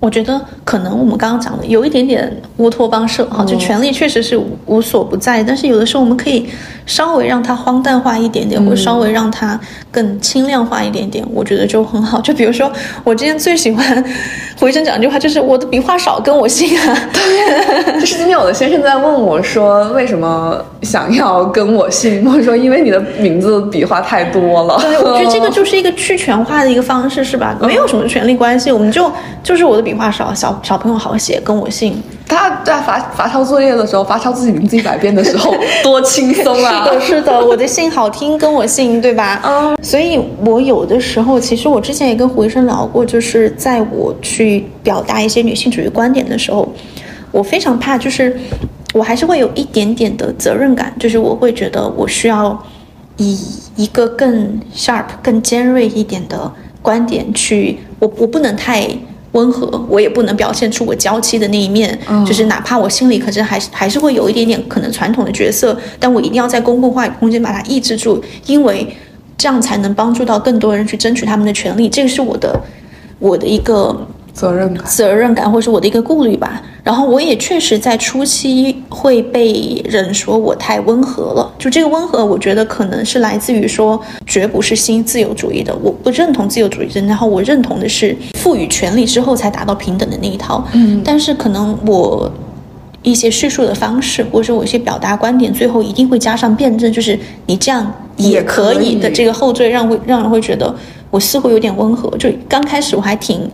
[0.01, 6.49] 我觉得可能我们刚刚讲的有一点点乌托邦社哈，就权力确实是无所不在，但是有的时候我们可以
[6.87, 12.19] 稍微让它荒诞化一点点，或者稍微让它更轻量化一点点，我觉得就很好。
[12.23, 12.73] 就比如说，
[13.05, 14.03] 我之前最喜欢
[14.61, 17.09] 胡医生讲一句话，就是我的笔画少，跟我姓啊。
[17.15, 22.23] 对，就是今天有的先生在问我说，为什么想要跟我姓？
[22.31, 24.79] 我说因为你的名字笔画太多了。
[24.81, 27.57] 对，我觉得这个就是一个去权化的一个方式，是吧？
[27.63, 29.11] 没有什么权利关系，我们就
[29.43, 29.91] 就是我的笔。
[29.91, 32.01] 笔画少，小小朋友好写，跟我姓。
[32.31, 35.53] 他在罚罚抄作业的时候，罚抄自己名字一百遍的时候，
[35.83, 36.85] 多轻松啊！
[36.87, 39.41] 是的，是的，我的姓好听，跟我姓，对吧？
[39.45, 39.77] 嗯。
[39.83, 46.69] 所以我有的时候，其实我之前也跟胡医生聊过，就是在我去表达一些女性主义观点的时候，
[47.33, 48.39] 我非常怕，就是
[48.95, 52.57] 我还是会有一点点的责任感，就是我会觉得我需要
[53.17, 53.37] 以
[53.75, 58.87] 一个更 sharp、更尖锐一点的观点去，我我不能太。
[59.33, 68.97] 温和，我也不能表现出我娇妻的那一面，就是哪怕我心里可是还是还是会有一点点可能传统的角色，但我一定要在公共话语空间把它抑制住，因为
[69.37, 71.89] 这样才能帮助到更多人去争取他们的权利。
[71.89, 72.61] 这个是我的
[73.19, 74.07] 我的一个。
[74.33, 76.63] 责任感，责任感，或者是我的一个顾虑吧。
[76.83, 81.53] 然后我也确实在初期会被人说我太温和了。
[81.59, 87.01] 就这个温和，我觉得可能是来自于说，绝不是新自由主义的，我不认同自由主义的。
[87.03, 90.65] 然后我认同的是赋予权利之后才达到平等的那一套。
[90.73, 92.31] 嗯，但是可能我
[93.03, 100.75] 一些叙述的方式，或者说我一些表达观点，最后一定会加上辩证，就是你这样也可以的这个后缀，让会让人会觉得
[101.11, 102.11] 我似乎有点温和。
[102.17, 103.49] 就刚开始我还挺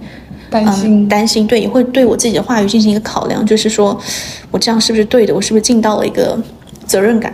[0.64, 3.98] 担心担心，对，也会对我自己的话语进行一个考量，就是说
[4.50, 6.38] 我这样是不是对的，我是不是尽到了一个
[6.86, 7.32] 责任感。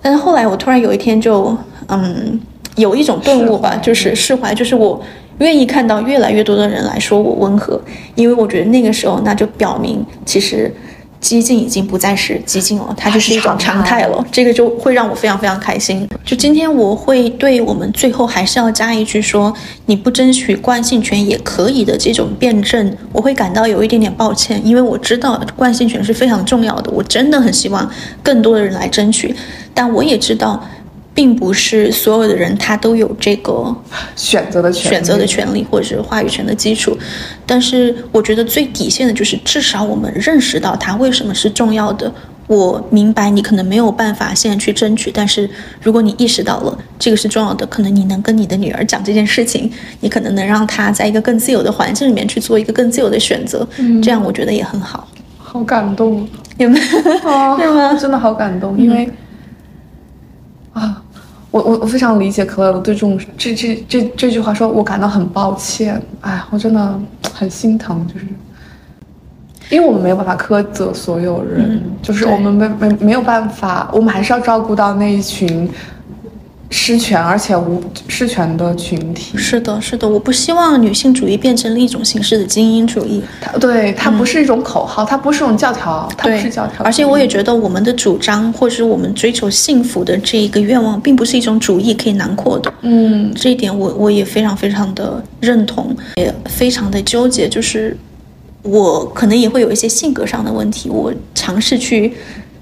[0.00, 1.56] 但是后来我突然有一天就
[1.88, 2.40] 嗯
[2.76, 5.02] 有一种顿悟吧，就是释怀，就是我。
[5.38, 7.80] 愿意看到越来越多的人来说我温和，
[8.14, 10.72] 因为我觉得那个时候那就表明其实
[11.24, 14.22] 激进已经不再是激进了，它就是一种常态了。
[14.30, 16.06] 这个就会让我非常非常开心。
[16.22, 19.50] 就今天我会对我们最后还是要加一句说
[19.86, 27.90] 你不争取惯性权也可以的这种辩证，我会感到有一点点抱歉，因为我知道惯性权是非常重要的，我真的很希望
[28.22, 29.34] 更多的人来争取，
[29.72, 30.62] 但我也知道。
[31.14, 33.74] 并不是所有的人他都有这个
[34.16, 36.96] 选择的权选择的权利或者是话语权的基础，
[37.46, 42.12] 但是我觉得最底线的就是至少我们认识到它为什么是重要的。
[42.46, 45.48] 我明白你可能没有办法现在去争取，但是
[45.80, 53.66] 如果你意识到了这个是重要的，可能你能跟你的女儿讲这件事情，你可能能让她在一个更自由的环境里面去做一个更自由的选择，
[54.02, 55.08] 这样我觉得也很好。
[55.38, 56.84] 好感动，有没有？
[56.84, 57.94] 是吗？
[57.94, 59.08] 真的好感动，因为
[60.74, 61.00] 啊。
[61.54, 66.02] 我我我非常理解可乐对这种这这这这句话说，我感到很抱歉。
[66.20, 67.00] 哎，我真的
[67.32, 68.26] 很心疼，就是
[69.70, 75.70] 因为我们没有办法苛责所有人，就是我们没没没有办法，我们还是要照顾到那一群。
[76.76, 83.22] 失权而且无失权的群体是的，是的，我不希望女性主义变成了一种形式的精英主义。
[83.40, 86.84] 它对它不是一种口号，它不是一种教条，它不是教条。
[86.84, 92.74] 而且我也觉得我们的主张或者是我们追求幸福的这一个愿望，并不是一种主义可以囊括的。
[92.82, 97.48] 嗯，这一点我我也非常非常的认同，也非常的纠结。
[97.48, 97.96] 就是
[98.62, 102.12] 我可能也会有一些性格上的问题，我尝试去。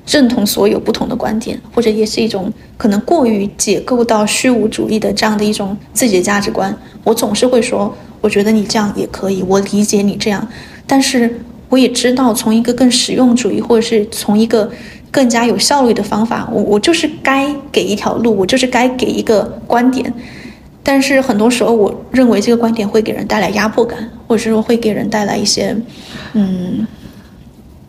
[0.07, 6.77] 认同所有不同的观点，或者也是一种可能过于解构到虚无主义的这样的一种自己的价值观。
[7.05, 10.47] 我总是会说，我觉得你这样也可以，我理解你这样。
[10.87, 14.69] 但是我也知道，从一个更实用主义，或者是从一个
[15.11, 20.13] 更加有效率的方法，我我就是该给一条路，我就是该给一个观点。
[20.83, 25.77] 但是很多时候，我认为这个观点会给人带来压迫感，或者是说会给人带来一些，
[26.33, 26.85] 嗯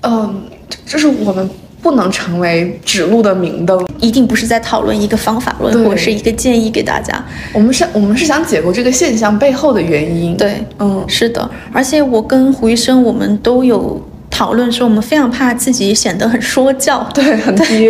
[0.02, 0.44] 嗯，
[0.86, 1.50] 就是我们。
[1.84, 7.24] 不能成为指路的明灯，一定不是在讨论一个方法论，或者是一个建议给大家。
[7.52, 10.38] 我们是，我们是想解构这个现象背后的原因。
[10.38, 11.48] 对，嗯，是的。
[11.74, 17.90] 而且我跟胡医生，我们都有讨论说，我们非常怕自己显得很说教， 对，很低，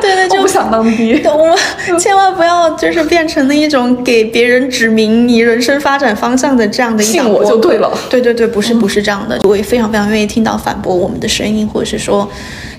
[0.00, 1.20] 对 对，就不想当低。
[1.26, 7.92] 我们千万不要就是变成了一种给别人指明你人生发展方向的这样的一档我就对了。
[8.08, 9.38] 对对对，不是不是这样的。
[9.44, 12.26] 我也非常非常愿意听到反驳我们的声音，或者是说。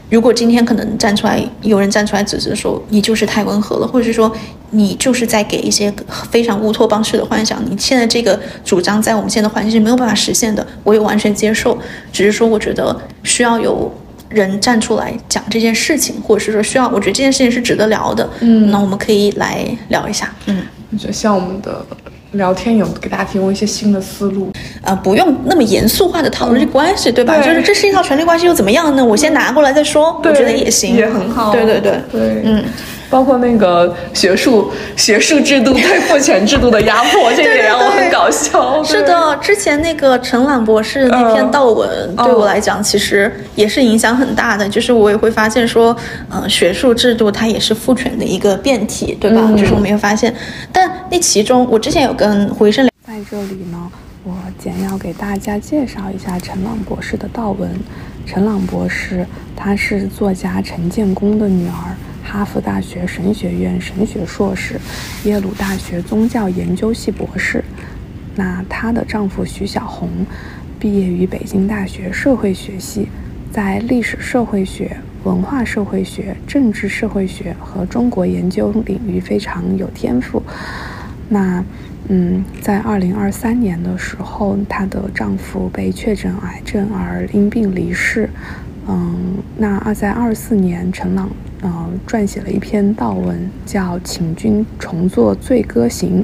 [0.10, 4.32] 如果今天可能站出来，有人站出来指责说你就是太温和了，或者是说
[4.72, 5.94] 你就是在给一些
[6.30, 11.78] 非常乌托邦式的幻想，你现在这个主张在我们现在的环境是没有办法实现的，我也完全接受。
[12.14, 13.92] 只是说我觉得需要有
[14.30, 18.30] 人站出来讲这件事情，或者是说需要，我觉得这件事情是值得聊的。
[18.42, 20.34] 嗯，那我们可以来聊一下。
[20.46, 21.86] 嗯，我觉得像我们的。
[22.32, 24.52] 聊天有给大家提供一些新的思路，
[24.86, 27.38] 呃，不用那么严肃化的讨论这关系，对吧？
[27.42, 29.04] 就是这是一套权力关系又怎么样呢？
[29.04, 31.52] 我先拿过来再说，我觉得也行，也很好。
[31.52, 32.64] 对对对对，嗯。
[33.08, 38.84] 包括那个学术学术制度对父权制度的压迫，这也让我很搞笑。
[38.84, 44.68] 是的，之前那个陈朗博士那篇悼文，对我来讲其实也是影响很大的。
[44.68, 45.96] 就是我也会发现说，
[46.34, 49.54] 嗯，学术制度它也是父权的一个变体，对吧？
[49.56, 50.34] 就是我没有发现，
[50.74, 53.78] 但那其中我之前有跟胡医生聊，在这里呢，
[54.28, 57.70] 我简要给大家介绍一下陈朗博士的道文。
[58.26, 59.24] 陈朗博士，
[59.56, 61.96] 他是作家陈建功的女儿。
[62.24, 64.80] 哈佛大学神学院神学硕士，
[65.26, 67.64] 耶鲁大学宗教研究系博士。
[68.36, 70.10] 那她的丈夫徐小红，
[70.80, 73.08] 毕业于北京大学社会学系，
[73.52, 80.42] 在历史社会学、文化社会学、政治社会学和中国研究领域非常有天赋。
[81.30, 81.64] 那，
[82.08, 88.30] 嗯，在二零二三年的时候，她的丈夫被确诊癌症而因病离世。
[88.88, 91.30] 嗯，那二在二四年，陈朗
[91.62, 96.24] 呃撰写了一篇悼文，叫《请君重作醉歌行》。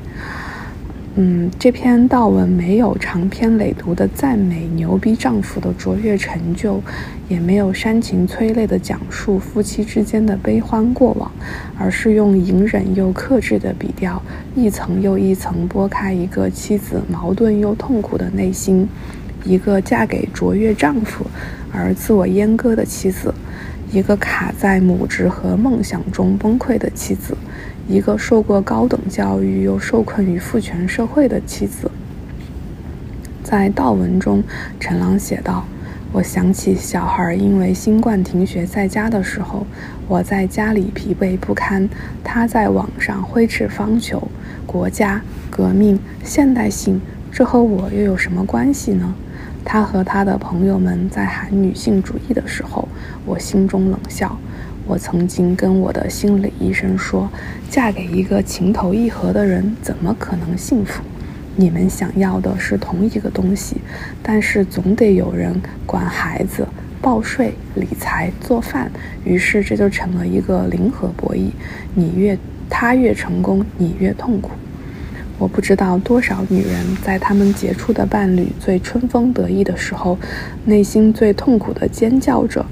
[1.16, 6.82] 嗯，这篇悼文没有长篇累牍的赞美牛逼丈夫的卓越成就，
[7.28, 11.30] 也没有煽情催泪的讲述夫妻之间的悲欢过往，
[11.78, 14.24] 而是用隐忍又克制的笔调，
[14.56, 18.88] 一层又一层剥开一个妻子矛盾又痛苦的内心。
[19.44, 21.26] 一个嫁给卓越丈夫
[21.74, 23.34] 而自我阉割的妻子，
[23.92, 27.36] 一个卡在母职和梦想中崩溃的妻子，
[27.92, 31.92] 一个受过高等教育又受困于父权社会的妻子。
[33.44, 34.42] 在悼文中，
[34.80, 35.66] 陈朗写道。
[36.14, 39.66] 我想起小孩因为新冠停学在家的时候，
[40.08, 41.90] 我在家里疲惫不堪，
[42.24, 44.22] 他在网上挥斥方遒。
[44.66, 49.14] 国家、革命、现代性，这和我又有什么关系呢？
[49.66, 52.88] 他和他的朋友们在喊女性主义的时候，
[53.26, 54.38] 我心中冷笑。
[54.88, 57.30] 我曾经跟我的心理医生说，
[57.70, 61.02] 嫁给一个情投意合的人，怎么可能幸福？
[61.56, 63.78] 你们想要的是同一个东西，
[64.24, 66.68] 但是总得有人管孩子、
[67.02, 68.92] 报税、理财、做饭，
[69.24, 71.52] 于是这就成了一个零和博弈。
[71.94, 72.38] 你越
[72.70, 74.52] 他越成功，你越痛苦。
[75.42, 80.16] 我不知道多少女人在她们杰出的伴侣最春风得意的时候，
[80.66, 82.64] 内心最痛苦的尖叫着；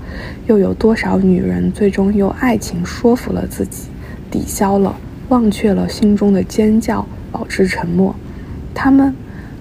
[0.46, 3.88] 又有多少女人最终用爱情说服了自己，
[4.30, 4.96] 抵消了、
[5.30, 8.14] 忘却了心中的尖叫，保持沉默。
[8.76, 9.16] 他们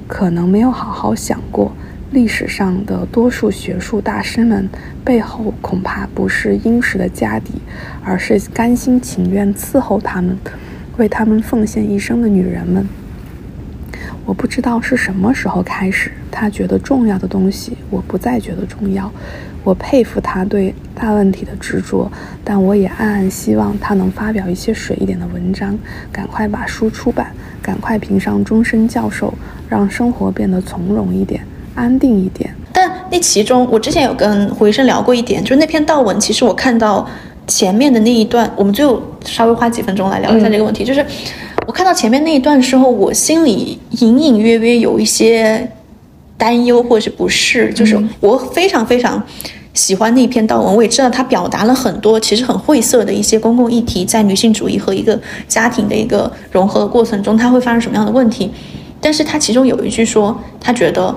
[0.07, 1.73] 可能没有好好想过，
[2.11, 4.69] 历史上的多数学术大师们
[5.03, 7.55] 背后恐怕不是殷实的家底，
[8.05, 10.37] 而是甘心情愿伺候他们、
[10.99, 12.87] 为他们奉献一生的女人们。
[14.27, 19.11] 我不知道是什么时候开始，他觉得重要的东西，我不再觉得重要。
[19.65, 22.11] 我佩服他对大问题的执着，
[22.45, 25.79] 但我也暗暗希望他能发表一些水一点的文章，
[26.13, 27.33] 赶快把书出版。
[27.61, 29.35] 赶快评上终身教授，
[29.69, 31.43] 让生活变得从容一点、
[31.75, 32.49] 安定一点。
[32.73, 37.07] 但那其中，我之前有跟胡医生聊过一点，就是那篇悼文，其实我看到
[37.49, 40.85] 前面的那一段，我们就稍微花几分钟来聊一下这个问题。
[40.85, 41.05] 就是
[41.67, 45.69] 我看到前面那一段的时候，我心里隐隐约约有一些
[46.37, 49.21] 担忧或者是不适，就是我非常非常。
[49.75, 58.51] 喜欢那篇悼文，我也知道他表达了很多其实很晦涩的一些公共议题，在女性主义和一个家庭的一个融合的过程中，它会发生什么样的问题？
[59.01, 61.15] 但是他其中有一句说，他觉得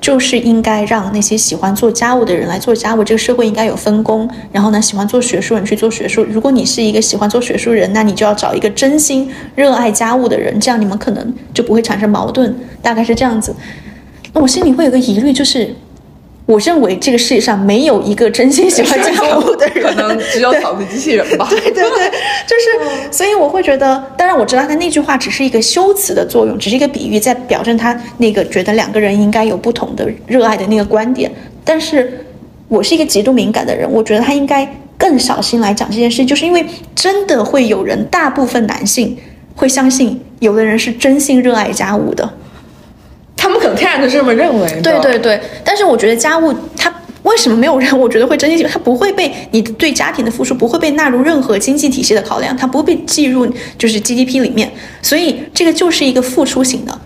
[0.00, 4.28] 就是应该让那些喜欢做家务的人来做家务，这个社会应该有分工。
[4.50, 6.24] 然后呢，喜欢做学术人去做学术。
[6.30, 12.54] 如果你是一个喜欢做学术人，那你就要找一个真心热爱家务的人，这样你们可能就不会产生矛盾。
[12.80, 13.54] 大概是这样子。
[14.32, 15.74] 那我心里会有个疑虑，就是。
[16.50, 21.46] 我认为这个世界上没有一个真心喜欢 家务的人，可能只有扫地机器人吧。
[21.48, 22.10] 对对对，
[22.44, 31.30] 就是，所以我会觉得，当然我知道他那句话只是一个修辞的作用，只是一个比喻，在表证他那个觉得两个人应该有不同的热爱的那个观点。
[31.64, 32.26] 但是
[32.66, 39.16] 我是一个极度敏感的人，我觉得他应该更小心来讲这件事，就是因为真的会有人，大部分男性
[39.54, 42.28] 会相信，有的人是真心热爱家务的。
[43.40, 44.80] 他们可能天然的这么认为。
[44.82, 47.88] 对对对，但是我觉得家务它为什么没有人？
[47.98, 53.46] 我觉得会真心，它不会被你对家庭的付出不会被纳入任何经济体系的考量，它不会被计入
[53.78, 54.70] 就是 GDP 里面，
[55.00, 56.98] 所以这个就是一个付出型的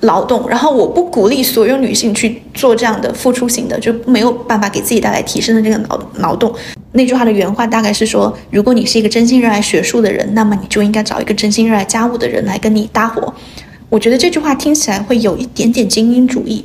[0.00, 0.48] 劳动。
[0.48, 6.54] 然后我不鼓励所有女性去做这样的付出型的，就没有办法给自己带来提升的这个劳劳动。
[6.92, 13.32] 那句话的原话大概是说：如果你是一个真心热爱学术的人，那么你就应该找一个真心热爱家务的人来跟你搭伙。
[13.90, 16.64] 我觉得这句话听起来会有一点点精英主义，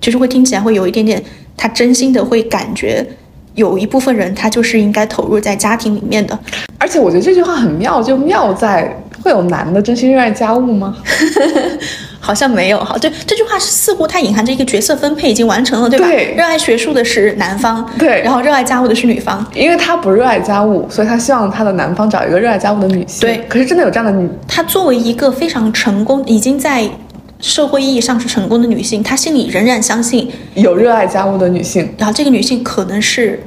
[0.00, 1.22] 就是会听起来会有一点点，
[1.56, 3.06] 他真心的会感觉
[3.54, 6.36] 有一部分人他就是应该投入在家庭里面的。
[6.76, 10.96] 而且我觉得这句话很妙，就妙在会有男的真心热爱家务吗？
[12.24, 16.06] 好像没有哈，对这句话是似乎它隐含着一个角色分配已经完成了，对吧？
[16.06, 23.20] 对，热爱学术的是男方，对，然后热爱家务的是女方，因为她不热爱家务，所以她希望她的男方找一个热爱家务的女性。
[23.20, 26.88] 对，可是真的有这样的女，她作为一个非常成功，已经在
[27.40, 33.38] 社会意义上是成功的女性，她心里仍然相信有热爱家务的女性，然后这个女性可能是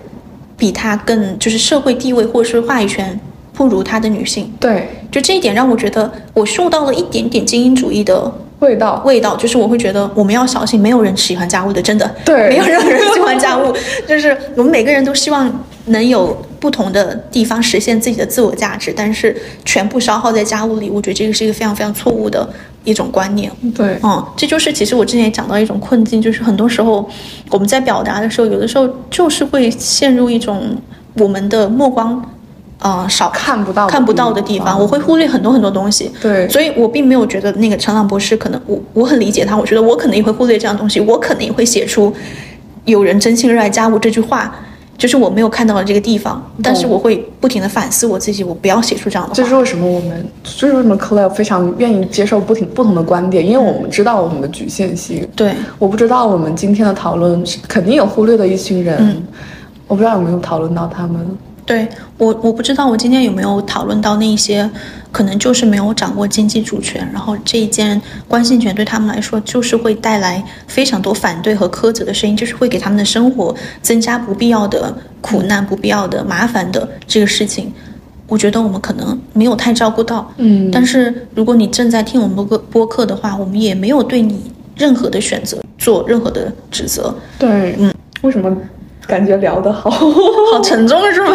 [0.56, 3.20] 比她更就是社会地位或者是话语权
[3.54, 4.54] 不如她的女性。
[4.60, 8.32] 对，就这一点让我觉得我受到了一点点精英主义的。
[8.60, 13.74] 味道，味道，就是我会觉得我们要小心，没有人喜欢家务的，真的，对， 没有任何人喜欢家务，
[14.08, 22.50] 就是我们每个人都希望能有不同的地方实现自己的自我价值，但是全部消耗在家务里，我觉得这个是一个非常非常错误的
[22.84, 23.52] 一种观念。
[23.76, 27.08] 对，嗯，这就是其实我之前也讲到一种困境，就是很多时候
[27.52, 30.76] 我们在表达的时候，有的时候就是会陷入一种
[31.18, 32.24] 我们的目光。
[32.80, 36.12] 呃，少看不到看不到的地方，我会忽略很多很多东西。
[36.22, 39.58] 对，所以我并没有觉得那个陈朗博士可能，我我很理解他。
[39.58, 42.14] 我觉得我可能也会忽略这样东西，我可能也会写出
[42.86, 44.56] “有人真心热爱家务”这句话，
[44.96, 49.34] 就是我没有看到的这个地方，但是我会不停的反思我自己，我不要写出这样的话。
[49.34, 55.28] 这是为什么我们，这是为什么 Clare 非常愿意接受不停不同的观点，因为我们知道我们的局限性。
[55.36, 59.20] 对，我不知道我们今天的讨论肯定有忽略的一群人，
[59.88, 61.26] 我不知道有没有讨论到他们。
[61.68, 61.88] 对
[62.18, 64.68] 我，我不知道我今天有没有讨论到那些
[65.12, 77.72] 可能就是没有掌握经济主权，然后这一件关心权对他们来说就是会带来非常多反对和苛责的声音，就是会给他们的生活增加不必要的苦难、不必要的麻烦的这个事情。
[78.28, 80.72] 我觉得我们可能没有太照顾到，嗯。
[80.72, 87.14] 但是如果你正在听我们播客播客的话，我们也没有对你任何的选择做任何的指责。
[87.38, 88.56] 对，嗯，为什么？
[89.08, 89.90] 感觉聊得好，
[90.52, 91.34] 好沉重是吗？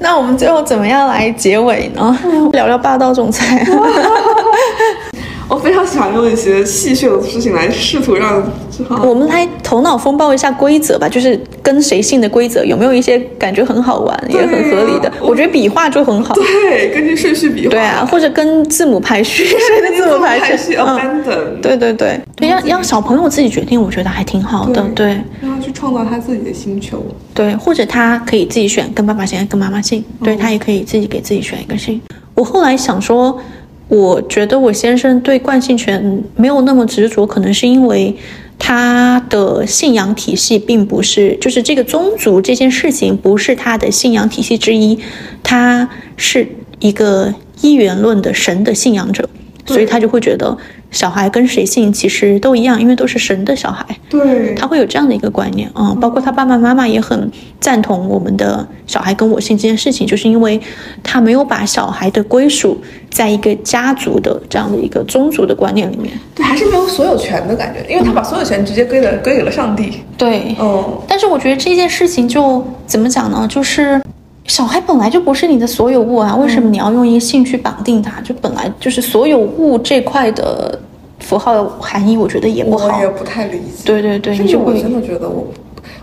[0.00, 2.18] 那我们最后怎么样来结尾呢？
[2.52, 3.64] 聊聊霸道总裁。
[5.48, 8.42] 我非常喜欢用一些戏谑的事情来试图让
[9.02, 15.10] 我们来头脑风暴一下规则吧，就是跟谁姓的规则有没有一些感觉很好玩也很合理的？
[15.20, 16.34] 我觉得笔画就很好。
[16.34, 17.70] 对，根据顺序笔画。
[17.70, 21.60] 对啊，或者跟字母排序， 谁的字母排序？Abandon。
[21.62, 24.82] 对对对对，让让小朋友自己决定，我觉得还挺好的。
[24.94, 27.02] 对，让他去创造他自己的星球。
[27.32, 30.04] 对，或者他可以自己选跟爸爸姓，跟妈妈姓。
[30.22, 32.00] 对他也可以自己给自己选一个姓。
[32.34, 33.40] 我后来想说。
[33.88, 38.16] 我觉得我先生对惯性权没有那么执着，可能是因为
[38.58, 44.98] 他的信仰体系并不是，就是这个宗族这件事情不是他的信仰体系之一，
[45.42, 46.46] 他是
[46.80, 49.28] 一个一元论的神的信仰者，
[49.66, 50.56] 所以他就会觉得。
[50.96, 53.84] 小孩跟谁姓其实都一样，因为都是神的小孩。
[54.08, 57.30] 对，他会有这样的一个观念啊，包括他爸爸妈妈也很
[57.60, 60.58] 赞同我们的小孩跟我姓这件事情，就是因为
[61.02, 62.80] 他没有把小孩的归属
[63.10, 66.18] 在一个家族的这样的一个宗族的观念里面。
[66.34, 70.00] 对，还是没有所有权的感觉，因为他把所有权直接归了归给了上帝。
[70.16, 73.46] 对，哦，但是我觉得这件事情就怎么讲呢？
[73.50, 74.00] 就是。
[74.46, 78.20] 小孩本来就不是你的所有物啊，为什么你要用一个性去绑定它？
[78.22, 80.78] 就本来就是所有物这块的
[81.18, 82.96] 符号含义，我觉得也不好。
[82.96, 83.82] 我也不太理解。
[83.84, 85.48] 对对对，你就我真的觉得我，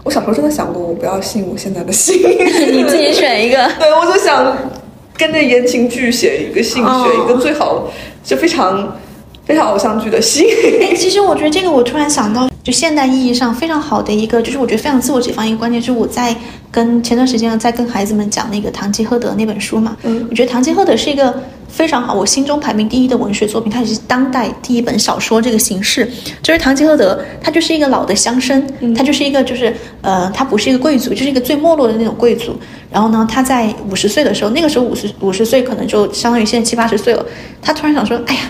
[0.04, 2.16] 我小时候真的想过，我不要信我现在的姓。
[2.72, 3.58] 你自己选一个。
[3.80, 4.56] 对，我就想
[5.18, 7.88] 跟着言情剧写一个姓，选一个最好
[8.24, 8.98] 就非常
[9.46, 10.46] 非常偶像剧的姓。
[10.98, 12.50] 其实我觉得这个，我突然想到。
[12.64, 16.34] 就现代意义上非常好的一个，就是我觉得非常自我解放一个观念，就是我在
[16.72, 26.10] 跟前段时间在跟孩子们讲那个《堂吉诃德》那本书嘛，嗯，我觉得《堂吉诃德》是一个非常好，我心中排名第一的文学作品，它也是当代第一本小说这个形式。
[26.42, 28.64] 就是《堂吉诃德》，他就是一个老的乡绅，
[28.96, 32.58] 他就是一个就是呃，他不是一个贵族，就是一个最没落的那种贵族。
[32.90, 37.26] 然后呢，他在五十岁的时候，那个时候五十五十岁可能就相当于现在七八十岁了，
[37.62, 38.42] 他突然想说，哎呀，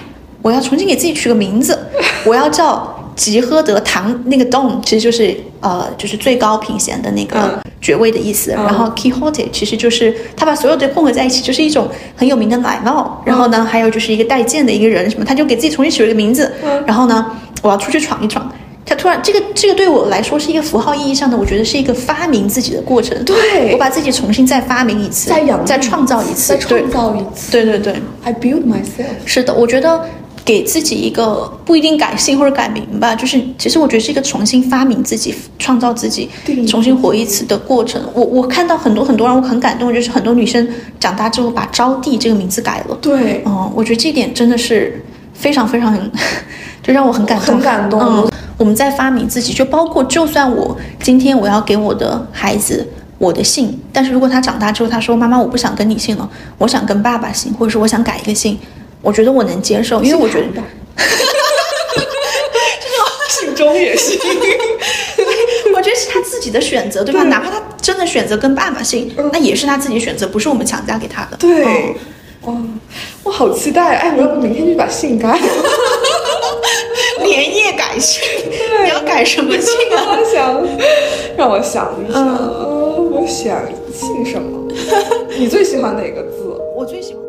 [0.43, 1.79] 我要重新给自己取个名字，
[2.27, 2.92] 我要叫。
[3.15, 13.07] 吉诃德堂那个 Don 其实就是呃就是最高品衔的那个爵位的意思，然后 Quixote 其实就是他把所有的混合在一起，就是一种很有名的奶酪。
[13.25, 16.51] 然后呢，还有就是一个带剑的一个人什么，他就给自己重新取了个名字。
[16.85, 17.25] 然后呢，
[17.61, 18.51] 我要出去闯一闯。
[18.85, 23.17] 他突然这个这个对我来说是一个符号意义上的，我觉得是一个发明自己的过程。
[23.23, 27.51] 对，我把自己重新再发明一次，再养，再创造一次，再创造一次。
[27.51, 29.05] 对对对，I build myself。
[29.25, 30.05] 是的，我觉得。
[30.45, 36.29] 给自己一个不一定改姓或者改名吧，就是其实我觉得是一个重新发明自己、创造自己、
[36.67, 38.01] 重新活一次的过程。
[38.13, 40.67] 我我看到很多很多让我很感动，就是很多女生
[40.99, 42.97] 长大之后把招娣这个名字改了。
[43.01, 45.01] 对，嗯，我觉得这点真的是
[45.33, 45.97] 非常非常，
[46.83, 47.55] 就让我很感动。
[47.55, 48.01] 很感动。
[48.01, 52.85] 嗯，我们在发明自己，就包括就算我今天我要给我的孩子
[53.17, 58.59] 我的姓，但是如果他长大之后他说妈妈我不想跟你姓了，我想跟爸爸姓，或者说我想改一个姓。
[59.03, 60.53] 我觉得我能接受，因为我觉得，这
[62.95, 64.17] 种姓钟也行。
[65.75, 67.23] 我觉得是他自己的选择，对吧？
[67.23, 71.35] 哪怕他真的选择跟爸爸姓，那也是他自己选择，不是我们强加给他的。
[71.37, 71.95] 对，
[72.43, 72.53] 哇，
[73.23, 73.97] 我好期待！
[73.97, 75.37] 哎，我要不明天就把姓改？
[77.25, 78.21] 连夜改姓？
[78.83, 80.17] 你要改什么姓啊？
[80.33, 80.65] 想
[81.35, 84.71] 让我想一想，我想姓什么？
[85.37, 86.37] 你最喜欢哪个字？
[86.77, 87.22] 我最喜欢。